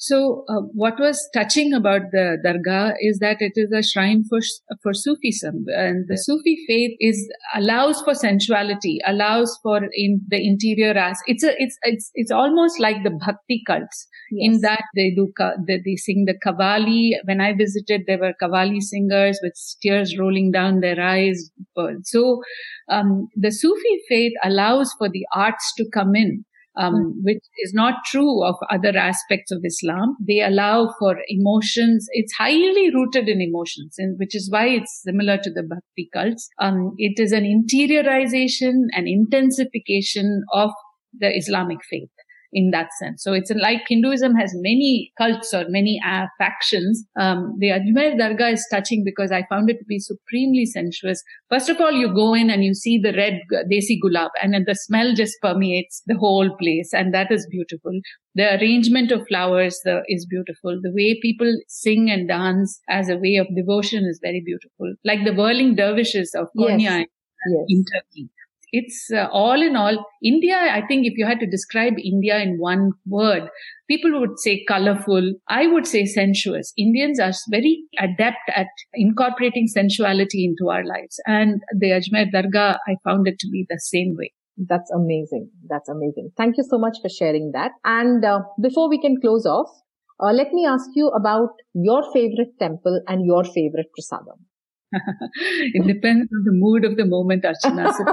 So, 0.00 0.44
uh, 0.48 0.60
what 0.74 1.00
was 1.00 1.28
touching 1.34 1.72
about 1.72 2.02
the 2.12 2.38
dargah 2.46 2.94
is 3.00 3.18
that 3.18 3.38
it 3.40 3.54
is 3.56 3.72
a 3.72 3.82
shrine 3.82 4.22
for 4.28 4.38
for 4.80 4.94
Sufism, 4.94 5.64
and 5.66 6.06
the 6.06 6.16
Sufi 6.16 6.56
faith 6.68 6.96
is 7.00 7.28
allows 7.56 8.00
for 8.02 8.14
sensuality, 8.14 8.98
allows 9.04 9.58
for 9.60 9.80
in 9.92 10.20
the 10.28 10.36
interior 10.36 10.96
as 10.96 11.18
it's 11.26 11.42
a 11.42 11.52
it's 11.60 11.76
it's 11.82 12.12
it's 12.14 12.30
almost 12.30 12.78
like 12.78 13.02
the 13.02 13.10
bhakti 13.10 13.64
cults 13.66 14.06
yes. 14.30 14.46
in 14.46 14.60
that 14.60 14.84
they 14.94 15.10
do 15.10 15.32
they, 15.66 15.80
they 15.84 15.96
sing 15.96 16.26
the 16.26 16.38
qawwali. 16.46 17.14
When 17.24 17.40
I 17.40 17.54
visited, 17.54 18.04
there 18.06 18.18
were 18.18 18.34
qawwali 18.40 18.80
singers 18.80 19.40
with 19.42 19.54
tears 19.82 20.16
rolling 20.16 20.52
down 20.52 20.78
their 20.78 21.00
eyes. 21.00 21.50
So, 22.04 22.40
um, 22.88 23.26
the 23.34 23.50
Sufi 23.50 23.98
faith 24.08 24.32
allows 24.44 24.92
for 24.96 25.08
the 25.08 25.26
arts 25.34 25.74
to 25.76 25.86
come 25.92 26.14
in 26.14 26.44
um, 26.78 26.94
mm. 26.94 27.12
which 27.22 27.42
is 27.64 27.72
not 27.74 27.94
true 28.06 28.44
of 28.44 28.54
other 28.70 28.96
aspects 28.96 29.50
of 29.52 29.62
Islam. 29.64 30.16
They 30.26 30.40
allow 30.40 30.94
for 30.98 31.16
emotions. 31.28 32.06
It's 32.12 32.32
highly 32.34 32.90
rooted 32.94 33.28
in 33.28 33.40
emotions, 33.40 33.96
and 33.98 34.18
which 34.18 34.34
is 34.34 34.48
why 34.50 34.68
it's 34.68 35.02
similar 35.02 35.36
to 35.38 35.50
the 35.52 35.62
Bhakti 35.62 36.08
cults. 36.12 36.48
Um, 36.60 36.94
it 36.96 37.20
is 37.20 37.32
an 37.32 37.44
interiorization 37.44 38.86
and 38.92 39.08
intensification 39.08 40.44
of 40.52 40.70
the 41.18 41.36
Islamic 41.36 41.78
faith 41.90 42.10
in 42.52 42.70
that 42.70 42.88
sense. 42.98 43.22
So 43.22 43.32
it's 43.32 43.50
like 43.50 43.82
Hinduism 43.88 44.34
has 44.34 44.52
many 44.56 45.12
cults 45.18 45.52
or 45.52 45.64
many 45.68 46.00
uh, 46.04 46.26
factions. 46.38 47.04
Um, 47.18 47.56
the 47.58 47.68
Ajmer 47.68 48.18
Dargah 48.18 48.52
is 48.52 48.66
touching 48.70 49.02
because 49.04 49.30
I 49.30 49.44
found 49.48 49.70
it 49.70 49.78
to 49.78 49.84
be 49.84 49.98
supremely 49.98 50.66
sensuous. 50.66 51.22
First 51.50 51.68
of 51.68 51.80
all, 51.80 51.92
you 51.92 52.12
go 52.12 52.34
in 52.34 52.50
and 52.50 52.64
you 52.64 52.74
see 52.74 52.98
the 52.98 53.12
red 53.12 53.40
desi 53.70 53.98
gulab 54.02 54.30
and 54.42 54.54
the 54.66 54.74
smell 54.74 55.14
just 55.14 55.36
permeates 55.42 56.02
the 56.06 56.16
whole 56.16 56.56
place. 56.56 56.92
And 56.92 57.12
that 57.14 57.30
is 57.30 57.46
beautiful. 57.50 57.92
The 58.34 58.54
arrangement 58.58 59.10
of 59.12 59.26
flowers 59.26 59.80
uh, 59.86 60.00
is 60.08 60.26
beautiful. 60.26 60.78
The 60.82 60.92
way 60.94 61.18
people 61.20 61.52
sing 61.68 62.10
and 62.10 62.28
dance 62.28 62.80
as 62.88 63.08
a 63.08 63.16
way 63.16 63.36
of 63.36 63.46
devotion 63.54 64.04
is 64.04 64.20
very 64.22 64.42
beautiful. 64.44 64.94
Like 65.04 65.24
the 65.24 65.34
whirling 65.34 65.74
dervishes 65.74 66.34
of 66.34 66.48
Konya. 66.56 66.80
Yes 66.80 67.06
yes. 67.46 67.64
in 67.68 67.84
Turkey. 67.84 68.30
It's 68.72 69.08
uh, 69.14 69.28
all 69.32 69.62
in 69.62 69.76
all, 69.76 70.04
India, 70.22 70.56
I 70.56 70.82
think 70.86 71.06
if 71.06 71.14
you 71.16 71.26
had 71.26 71.40
to 71.40 71.46
describe 71.46 71.94
India 72.02 72.38
in 72.38 72.58
one 72.58 72.92
word, 73.06 73.48
people 73.88 74.20
would 74.20 74.38
say 74.38 74.64
colorful. 74.68 75.32
I 75.48 75.66
would 75.66 75.86
say 75.86 76.04
sensuous. 76.04 76.72
Indians 76.76 77.18
are 77.18 77.32
very 77.50 77.84
adept 77.98 78.50
at 78.54 78.66
incorporating 78.94 79.68
sensuality 79.68 80.44
into 80.44 80.70
our 80.70 80.84
lives. 80.84 81.18
And 81.26 81.60
the 81.78 81.90
Ajmer 81.90 82.30
Dargah, 82.30 82.76
I 82.86 82.96
found 83.04 83.26
it 83.26 83.38
to 83.38 83.48
be 83.50 83.66
the 83.68 83.80
same 83.80 84.14
way. 84.18 84.32
That's 84.58 84.90
amazing. 84.90 85.50
That's 85.68 85.88
amazing. 85.88 86.30
Thank 86.36 86.56
you 86.58 86.64
so 86.68 86.78
much 86.78 86.98
for 87.00 87.08
sharing 87.08 87.52
that. 87.52 87.72
And 87.84 88.24
uh, 88.24 88.40
before 88.60 88.88
we 88.90 89.00
can 89.00 89.16
close 89.20 89.46
off, 89.46 89.70
uh, 90.20 90.32
let 90.32 90.52
me 90.52 90.66
ask 90.66 90.90
you 90.94 91.08
about 91.08 91.50
your 91.74 92.02
favorite 92.12 92.58
temple 92.58 93.00
and 93.06 93.24
your 93.24 93.44
favorite 93.44 93.86
prasadam. 93.96 94.42
it 94.92 95.86
depends 95.86 96.28
on 96.32 96.42
the 96.44 96.52
mood 96.52 96.84
of 96.84 96.96
the 96.96 97.06
moment, 97.06 97.44
Archana. 97.44 97.92
So 97.96 98.04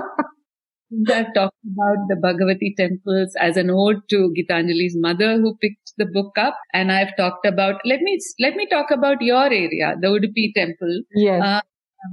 I've 1.09 1.33
talked 1.33 1.57
about 1.65 1.97
the 2.09 2.15
Bhagavati 2.15 2.75
temples 2.77 3.33
as 3.39 3.57
an 3.57 3.69
ode 3.69 4.01
to 4.09 4.33
Gitanjali's 4.37 4.95
mother 4.97 5.37
who 5.37 5.57
picked 5.61 5.93
the 5.97 6.05
book 6.05 6.33
up. 6.37 6.57
And 6.73 6.91
I've 6.91 7.15
talked 7.17 7.45
about, 7.45 7.81
let 7.85 8.01
me, 8.01 8.17
let 8.39 8.55
me 8.55 8.67
talk 8.69 8.91
about 8.91 9.17
your 9.21 9.45
area, 9.45 9.95
the 9.99 10.07
Udupi 10.07 10.53
temple. 10.55 11.01
Yes. 11.13 11.41
Uh, 11.43 11.61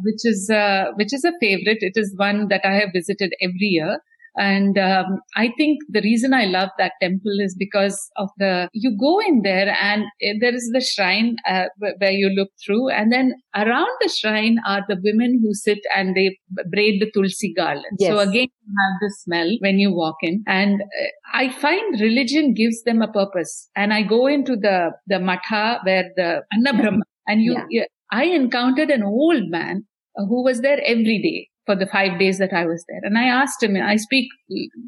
which 0.04 0.24
is, 0.24 0.50
uh, 0.50 0.86
which 0.96 1.12
is 1.12 1.24
a 1.24 1.32
favorite. 1.40 1.78
It 1.80 1.92
is 1.96 2.14
one 2.16 2.48
that 2.48 2.62
I 2.64 2.74
have 2.74 2.90
visited 2.94 3.34
every 3.40 3.68
year. 3.76 3.98
And 4.36 4.78
um, 4.78 5.20
I 5.36 5.52
think 5.58 5.80
the 5.88 6.00
reason 6.00 6.32
I 6.32 6.46
love 6.46 6.70
that 6.78 6.92
temple 7.02 7.38
is 7.40 7.54
because 7.58 8.10
of 8.16 8.30
the, 8.38 8.68
you 8.72 8.96
go 8.98 9.20
in 9.20 9.42
there 9.42 9.76
and 9.80 10.04
there 10.40 10.54
is 10.54 10.70
the 10.72 10.80
shrine 10.80 11.36
uh, 11.48 11.66
where 11.98 12.10
you 12.10 12.30
look 12.30 12.48
through 12.64 12.88
and 12.88 13.12
then 13.12 13.34
around 13.54 13.90
the 14.00 14.08
shrine 14.08 14.58
are 14.66 14.82
the 14.88 14.96
women 15.02 15.40
who 15.42 15.52
sit 15.52 15.80
and 15.94 16.16
they 16.16 16.38
braid 16.70 17.02
the 17.02 17.10
tulsi 17.12 17.52
garland. 17.54 17.84
Yes. 17.98 18.10
So 18.10 18.18
again, 18.20 18.48
you 18.64 18.74
have 18.78 19.00
the 19.00 19.14
smell 19.18 19.50
when 19.60 19.78
you 19.78 19.92
walk 19.92 20.16
in 20.22 20.42
and 20.46 20.80
uh, 20.82 21.06
I 21.34 21.50
find 21.50 22.00
religion 22.00 22.54
gives 22.54 22.82
them 22.84 23.02
a 23.02 23.12
purpose. 23.12 23.68
And 23.76 23.92
I 23.92 24.02
go 24.02 24.26
into 24.26 24.56
the, 24.56 24.92
the 25.06 25.18
matha 25.18 25.80
where 25.84 26.10
the 26.16 26.42
Anna 26.52 26.80
Brahma 26.80 27.02
and 27.26 27.42
you, 27.42 27.56
yeah. 27.70 27.84
I 28.10 28.24
encountered 28.24 28.90
an 28.90 29.02
old 29.02 29.48
man 29.48 29.84
who 30.14 30.42
was 30.42 30.60
there 30.60 30.80
every 30.84 31.20
day 31.22 31.48
for 31.64 31.76
the 31.76 31.86
five 31.86 32.18
days 32.18 32.38
that 32.38 32.52
I 32.52 32.66
was 32.66 32.84
there. 32.88 33.00
And 33.02 33.16
I 33.16 33.24
asked 33.24 33.62
him, 33.62 33.76
I 33.76 33.96
speak 33.96 34.28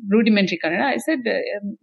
rudimentary 0.08 0.58
Kannada. 0.62 0.82
I 0.82 0.96
said, 0.96 1.20
uh, 1.26 1.30
um, 1.30 1.76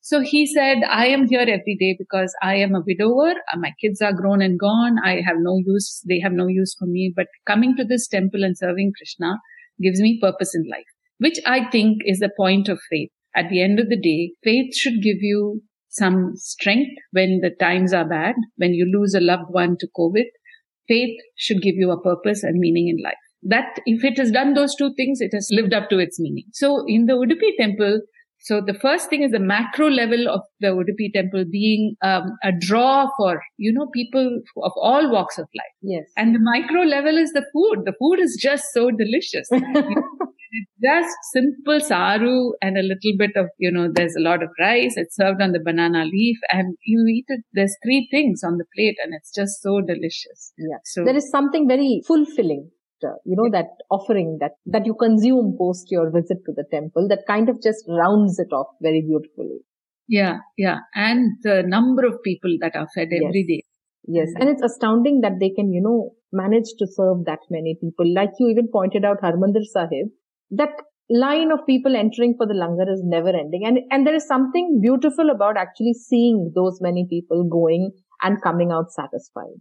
so 0.00 0.20
he 0.20 0.46
said, 0.46 0.78
I 0.88 1.06
am 1.06 1.28
here 1.28 1.40
every 1.40 1.76
day 1.78 1.96
because 1.98 2.34
I 2.42 2.56
am 2.56 2.74
a 2.74 2.82
widower. 2.84 3.34
Uh, 3.52 3.58
my 3.58 3.72
kids 3.80 4.00
are 4.02 4.12
grown 4.12 4.42
and 4.42 4.58
gone. 4.58 4.96
I 5.04 5.20
have 5.24 5.36
no 5.38 5.60
use. 5.64 6.02
They 6.08 6.20
have 6.20 6.32
no 6.32 6.48
use 6.48 6.74
for 6.78 6.86
me. 6.86 7.12
But 7.14 7.26
coming 7.46 7.76
to 7.76 7.84
this 7.84 8.08
temple 8.08 8.42
and 8.42 8.58
serving 8.58 8.92
Krishna 8.96 9.36
gives 9.80 10.00
me 10.00 10.18
purpose 10.20 10.54
in 10.54 10.68
life, 10.68 10.86
which 11.18 11.38
I 11.46 11.70
think 11.70 11.98
is 12.04 12.18
the 12.18 12.30
point 12.36 12.68
of 12.68 12.80
faith. 12.90 13.10
At 13.36 13.50
the 13.50 13.62
end 13.62 13.78
of 13.78 13.88
the 13.88 14.00
day, 14.00 14.32
faith 14.42 14.74
should 14.74 15.00
give 15.00 15.18
you 15.20 15.62
some 15.90 16.32
strength 16.34 16.90
when 17.12 17.40
the 17.40 17.50
times 17.50 17.92
are 17.92 18.08
bad, 18.08 18.34
when 18.56 18.74
you 18.74 18.90
lose 18.92 19.14
a 19.14 19.20
loved 19.20 19.50
one 19.50 19.76
to 19.78 19.88
COVID. 19.96 20.24
Faith 20.88 21.16
should 21.36 21.62
give 21.62 21.74
you 21.76 21.92
a 21.92 22.00
purpose 22.00 22.42
and 22.42 22.58
meaning 22.58 22.88
in 22.88 23.02
life 23.02 23.14
that 23.42 23.80
if 23.86 24.04
it 24.04 24.18
has 24.18 24.30
done 24.30 24.54
those 24.54 24.74
two 24.74 24.92
things, 24.94 25.20
it 25.20 25.30
has 25.32 25.48
lived 25.50 25.72
up 25.72 25.90
to 25.90 25.98
its 25.98 26.18
meaning. 26.18 26.44
So 26.52 26.84
in 26.86 27.06
the 27.06 27.14
Udupi 27.14 27.56
temple, 27.58 28.00
so 28.40 28.60
the 28.64 28.74
first 28.74 29.10
thing 29.10 29.22
is 29.22 29.32
the 29.32 29.40
macro 29.40 29.90
level 29.90 30.28
of 30.28 30.42
the 30.60 30.68
Udupi 30.68 31.12
temple 31.12 31.44
being 31.50 31.96
um, 32.02 32.36
a 32.44 32.52
draw 32.52 33.08
for, 33.16 33.42
you 33.56 33.72
know, 33.72 33.88
people 33.92 34.40
of 34.62 34.72
all 34.76 35.10
walks 35.10 35.38
of 35.38 35.48
life. 35.54 35.74
Yes. 35.82 36.04
And 36.16 36.34
the 36.34 36.38
micro 36.40 36.82
level 36.82 37.18
is 37.18 37.32
the 37.32 37.44
food. 37.52 37.84
The 37.84 37.94
food 37.98 38.20
is 38.20 38.38
just 38.40 38.66
so 38.72 38.90
delicious. 38.90 39.48
just 40.82 41.08
simple 41.32 41.80
saru 41.80 42.52
and 42.62 42.78
a 42.78 42.82
little 42.82 43.16
bit 43.18 43.32
of, 43.36 43.46
you 43.58 43.72
know, 43.72 43.88
there's 43.92 44.14
a 44.16 44.22
lot 44.22 44.42
of 44.42 44.50
rice. 44.60 44.94
It's 44.96 45.16
served 45.16 45.42
on 45.42 45.52
the 45.52 45.60
banana 45.60 46.04
leaf 46.04 46.38
and 46.50 46.76
you 46.84 47.06
eat 47.06 47.26
it. 47.28 47.44
There's 47.52 47.76
three 47.84 48.08
things 48.10 48.42
on 48.44 48.58
the 48.58 48.64
plate 48.74 48.96
and 49.02 49.14
it's 49.14 49.34
just 49.34 49.60
so 49.62 49.80
delicious. 49.80 50.52
Yeah. 50.56 50.78
So 50.84 51.04
there 51.04 51.16
is 51.16 51.28
something 51.30 51.66
very 51.66 52.02
fulfilling 52.06 52.70
uh, 53.04 53.14
you 53.24 53.36
know, 53.36 53.48
that 53.50 53.66
offering 53.90 54.38
that, 54.40 54.52
that 54.66 54.86
you 54.86 54.94
consume 54.94 55.56
post 55.58 55.90
your 55.90 56.10
visit 56.10 56.38
to 56.46 56.52
the 56.54 56.64
temple 56.70 57.08
that 57.08 57.24
kind 57.26 57.48
of 57.48 57.62
just 57.62 57.84
rounds 57.88 58.38
it 58.38 58.52
off 58.52 58.68
very 58.80 59.00
beautifully. 59.00 59.60
Yeah, 60.08 60.38
yeah. 60.56 60.78
And 60.94 61.36
the 61.42 61.62
number 61.66 62.06
of 62.06 62.22
people 62.22 62.56
that 62.60 62.74
are 62.74 62.88
fed 62.94 63.08
yes. 63.10 63.22
every 63.26 63.44
day. 63.44 63.62
Yes. 64.06 64.28
And 64.36 64.48
it's 64.48 64.62
astounding 64.62 65.20
that 65.20 65.38
they 65.38 65.50
can, 65.50 65.70
you 65.72 65.82
know, 65.82 66.12
manage 66.32 66.70
to 66.78 66.86
serve 66.86 67.26
that 67.26 67.40
many 67.50 67.76
people. 67.80 68.06
Like 68.12 68.30
you 68.38 68.48
even 68.48 68.68
pointed 68.72 69.04
out, 69.04 69.20
Harmandir 69.22 69.64
Sahib, 69.64 70.08
that 70.50 70.70
line 71.10 71.52
of 71.52 71.66
people 71.66 71.94
entering 71.94 72.34
for 72.36 72.46
the 72.46 72.54
langar 72.54 72.90
is 72.90 73.02
never 73.04 73.28
ending. 73.28 73.64
And, 73.66 73.80
and 73.90 74.06
there 74.06 74.14
is 74.14 74.26
something 74.26 74.80
beautiful 74.82 75.30
about 75.30 75.58
actually 75.58 75.94
seeing 75.94 76.52
those 76.54 76.78
many 76.80 77.06
people 77.08 77.44
going 77.44 77.92
and 78.22 78.42
coming 78.42 78.72
out 78.72 78.90
satisfied. 78.90 79.60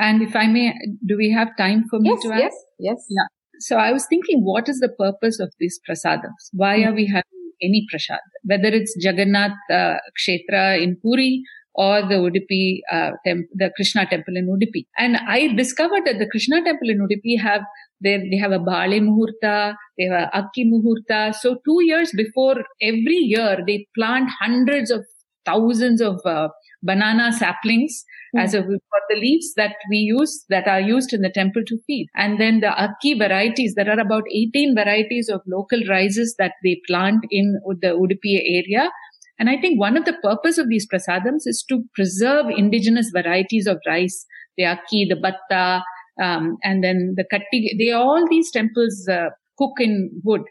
And 0.00 0.22
if 0.22 0.34
I 0.34 0.46
may, 0.46 0.74
do 1.06 1.16
we 1.16 1.30
have 1.30 1.48
time 1.58 1.84
for 1.90 2.00
me 2.00 2.10
yes, 2.10 2.22
to 2.22 2.32
ask? 2.32 2.42
Yes, 2.42 2.54
yes. 2.78 3.06
Yeah. 3.10 3.26
So 3.58 3.76
I 3.76 3.92
was 3.92 4.06
thinking, 4.08 4.40
what 4.42 4.68
is 4.68 4.80
the 4.80 4.88
purpose 4.88 5.38
of 5.38 5.52
these 5.60 5.78
prasadams? 5.86 6.48
Why 6.52 6.78
mm-hmm. 6.78 6.88
are 6.88 6.94
we 6.94 7.06
having 7.06 7.52
any 7.62 7.86
prasad? 7.90 8.20
Whether 8.44 8.68
it's 8.68 8.94
Jagannath 8.98 9.52
uh, 9.70 9.96
Kshetra 10.18 10.82
in 10.82 10.96
Puri 11.02 11.42
or 11.74 12.00
the 12.00 12.14
Udupi, 12.14 12.80
uh, 12.90 13.10
temp- 13.26 13.50
the 13.54 13.70
Krishna 13.76 14.06
temple 14.06 14.36
in 14.36 14.48
Udupi. 14.48 14.86
And 14.96 15.18
I 15.18 15.48
discovered 15.48 16.06
that 16.06 16.18
the 16.18 16.28
Krishna 16.30 16.64
temple 16.64 16.88
in 16.88 16.98
Udupi 16.98 17.38
have 17.40 17.62
they, 18.02 18.16
they 18.30 18.38
have 18.38 18.52
a 18.52 18.58
Bale 18.58 19.00
Muhurta, 19.00 19.74
they 19.98 20.04
have 20.04 20.30
a 20.32 20.40
Akki 20.40 20.64
Muhurta. 20.64 21.34
So 21.34 21.58
two 21.66 21.84
years 21.84 22.12
before 22.16 22.56
every 22.80 23.16
year, 23.16 23.58
they 23.66 23.86
plant 23.94 24.30
hundreds 24.40 24.90
of 24.90 25.04
thousands 25.44 26.00
of 26.00 26.20
uh, 26.24 26.48
banana 26.82 27.32
saplings 27.32 28.04
mm. 28.34 28.42
as 28.42 28.54
a 28.54 28.62
for 28.62 29.00
the 29.08 29.16
leaves 29.16 29.52
that 29.56 29.76
we 29.90 29.98
use 29.98 30.44
that 30.48 30.66
are 30.66 30.80
used 30.80 31.12
in 31.12 31.22
the 31.22 31.30
temple 31.30 31.62
to 31.66 31.78
feed. 31.86 32.08
And 32.14 32.40
then 32.40 32.60
the 32.60 32.68
akki 32.68 33.18
varieties, 33.18 33.74
there 33.74 33.90
are 33.90 34.00
about 34.00 34.24
18 34.32 34.74
varieties 34.74 35.28
of 35.28 35.40
local 35.46 35.80
rices 35.88 36.34
that 36.38 36.52
they 36.64 36.80
plant 36.86 37.24
in 37.30 37.60
the 37.80 37.88
Udupi 37.88 38.40
area. 38.44 38.90
And 39.38 39.48
I 39.48 39.58
think 39.58 39.80
one 39.80 39.96
of 39.96 40.04
the 40.04 40.16
purpose 40.22 40.58
of 40.58 40.68
these 40.68 40.86
prasadams 40.86 41.46
is 41.46 41.64
to 41.68 41.82
preserve 41.94 42.46
indigenous 42.54 43.10
varieties 43.14 43.66
of 43.66 43.78
rice, 43.86 44.26
the 44.56 44.64
akki, 44.64 45.08
the 45.08 45.16
batta, 45.16 45.82
um, 46.22 46.58
and 46.62 46.84
then 46.84 47.14
the 47.16 47.24
katti. 47.32 47.78
They 47.78 47.92
all 47.92 48.28
these 48.28 48.50
temples 48.50 49.08
uh, 49.10 49.30
cook 49.58 49.72
in 49.78 50.10
wood 50.24 50.42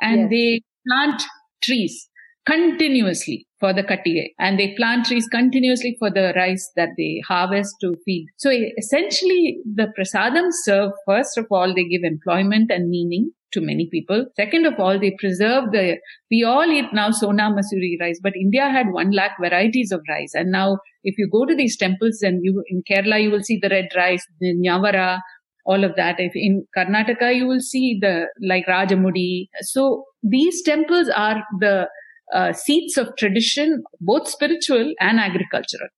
and 0.00 0.20
yes. 0.22 0.30
they 0.30 0.62
plant 0.86 1.22
trees 1.62 2.08
continuously 2.48 3.46
for 3.60 3.72
the 3.74 3.82
kattige 3.82 4.28
and 4.38 4.58
they 4.58 4.74
plant 4.76 5.06
trees 5.06 5.28
continuously 5.28 5.96
for 5.98 6.10
the 6.10 6.32
rice 6.34 6.70
that 6.76 6.90
they 6.96 7.20
harvest 7.28 7.74
to 7.82 7.94
feed. 8.04 8.26
So 8.38 8.50
essentially 8.78 9.58
the 9.64 9.88
prasadams 9.98 10.54
serve, 10.62 10.92
first 11.06 11.36
of 11.36 11.46
all, 11.50 11.74
they 11.74 11.84
give 11.84 12.04
employment 12.04 12.70
and 12.70 12.88
meaning 12.88 13.30
to 13.52 13.60
many 13.60 13.88
people. 13.90 14.26
Second 14.36 14.66
of 14.66 14.78
all, 14.78 14.98
they 14.98 15.14
preserve 15.18 15.64
the, 15.72 15.98
we 16.30 16.44
all 16.44 16.70
eat 16.70 16.86
now 16.92 17.10
Sona 17.10 17.50
Masuri 17.50 18.00
rice, 18.00 18.20
but 18.22 18.32
India 18.34 18.70
had 18.70 18.86
one 18.92 19.10
lakh 19.10 19.32
varieties 19.40 19.92
of 19.92 20.00
rice. 20.08 20.32
And 20.34 20.50
now 20.50 20.78
if 21.02 21.18
you 21.18 21.28
go 21.30 21.44
to 21.44 21.54
these 21.54 21.76
temples 21.76 22.22
and 22.22 22.40
you, 22.42 22.62
in 22.68 22.82
Kerala, 22.90 23.22
you 23.22 23.30
will 23.30 23.42
see 23.42 23.58
the 23.60 23.68
red 23.68 23.88
rice, 23.96 24.24
the 24.40 24.54
Njavara, 24.54 25.20
all 25.66 25.84
of 25.84 25.96
that. 25.96 26.16
If 26.18 26.32
in 26.34 26.66
Karnataka, 26.76 27.34
you 27.34 27.46
will 27.46 27.60
see 27.60 27.98
the, 28.00 28.26
like 28.46 28.66
Rajamudi. 28.66 29.48
So 29.60 30.04
these 30.22 30.62
temples 30.62 31.10
are 31.14 31.42
the, 31.60 31.88
uh, 32.34 32.52
seats 32.52 32.96
of 32.96 33.16
tradition, 33.16 33.82
both 34.00 34.28
spiritual 34.28 34.92
and 35.00 35.18
agricultural. 35.18 35.88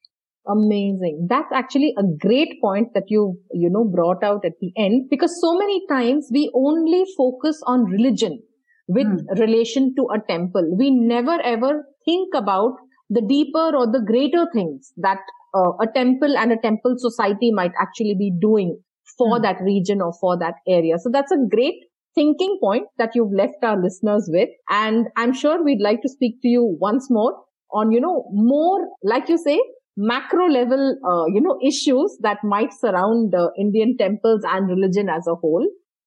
Amazing. 0.49 1.27
That's 1.29 1.53
actually 1.53 1.95
a 1.99 2.03
great 2.19 2.61
point 2.61 2.89
that 2.95 3.05
you, 3.09 3.39
you 3.53 3.69
know, 3.71 3.85
brought 3.85 4.25
out 4.25 4.45
at 4.45 4.53
the 4.61 4.73
end 4.77 5.09
because 5.11 5.39
so 5.41 5.57
many 5.57 5.83
times 5.89 6.29
we 6.33 6.51
only 6.55 7.05
focus 7.17 7.61
on 7.67 7.85
religion 7.85 8.41
with 8.89 9.07
hmm. 9.07 9.41
relation 9.41 9.95
to 9.97 10.09
a 10.15 10.19
temple. 10.29 10.77
We 10.77 10.91
never 10.91 11.41
ever 11.43 11.85
think 12.05 12.35
about 12.35 12.73
the 13.11 13.21
deeper 13.21 13.77
or 13.77 13.87
the 13.87 14.03
greater 14.05 14.47
things 14.53 14.93
that 14.97 15.19
uh, 15.55 15.73
a 15.81 15.87
temple 15.95 16.37
and 16.37 16.53
a 16.53 16.61
temple 16.63 16.95
society 16.97 17.53
might 17.53 17.73
actually 17.81 18.17
be 18.19 18.33
doing 18.41 18.81
for 19.19 19.37
hmm. 19.37 19.43
that 19.43 19.61
region 19.61 20.01
or 20.01 20.13
for 20.21 20.39
that 20.39 20.55
area. 20.67 20.99
So 20.99 21.11
that's 21.13 21.33
a 21.33 21.39
great 21.51 21.75
thinking 22.15 22.59
point 22.61 22.87
that 22.99 23.11
you've 23.15 23.33
left 23.33 23.63
our 23.63 23.81
listeners 23.81 24.29
with. 24.33 24.49
And 24.69 25.09
I'm 25.17 25.33
sure 25.33 25.63
we'd 25.63 25.81
like 25.81 26.03
to 26.03 26.09
speak 26.09 26.41
to 26.43 26.49
you 26.49 26.77
once 26.81 27.09
more 27.11 27.35
on, 27.73 27.93
you 27.93 28.01
know, 28.01 28.29
more, 28.33 28.89
like 29.03 29.29
you 29.29 29.39
say, 29.39 29.61
macro 29.97 30.49
level, 30.49 30.97
uh, 31.05 31.27
you 31.33 31.41
know, 31.41 31.59
issues 31.65 32.17
that 32.23 32.39
might 32.43 32.73
surround 32.73 33.35
uh, 33.35 33.49
Indian 33.59 33.97
temples 33.99 34.43
and 34.45 34.69
religion 34.69 35.09
as 35.09 35.27
a 35.27 35.35
whole. 35.35 35.67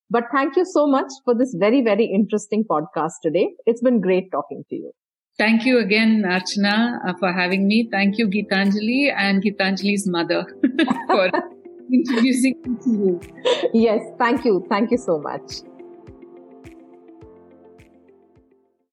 But 0.10 0.26
thank 0.32 0.56
you 0.56 0.66
so 0.66 0.86
much 0.88 1.12
for 1.26 1.36
this 1.36 1.56
very, 1.58 1.82
very 1.84 2.06
interesting 2.06 2.66
podcast 2.70 3.14
today. 3.24 3.54
It's 3.66 3.82
been 3.82 4.02
great 4.02 4.32
talking 4.32 4.64
to 4.70 4.76
you. 4.76 4.92
Thank 5.38 5.66
you 5.66 5.80
again, 5.80 6.24
Archana, 6.26 7.00
uh, 7.08 7.14
for 7.18 7.34
having 7.34 7.68
me. 7.68 7.90
Thank 7.90 8.20
you, 8.20 8.28
Gitanjali 8.28 9.12
and 9.12 9.44
Gitanjali's 9.44 10.08
mother 10.08 10.46
for 11.08 11.30
introducing 11.92 12.56
me 12.64 12.76
to 12.84 12.90
you. 12.92 13.22
Yes, 13.74 14.02
thank 14.20 14.46
you. 14.46 14.64
Thank 14.70 14.92
you 14.92 14.98
so 14.98 15.18
much. 15.18 15.73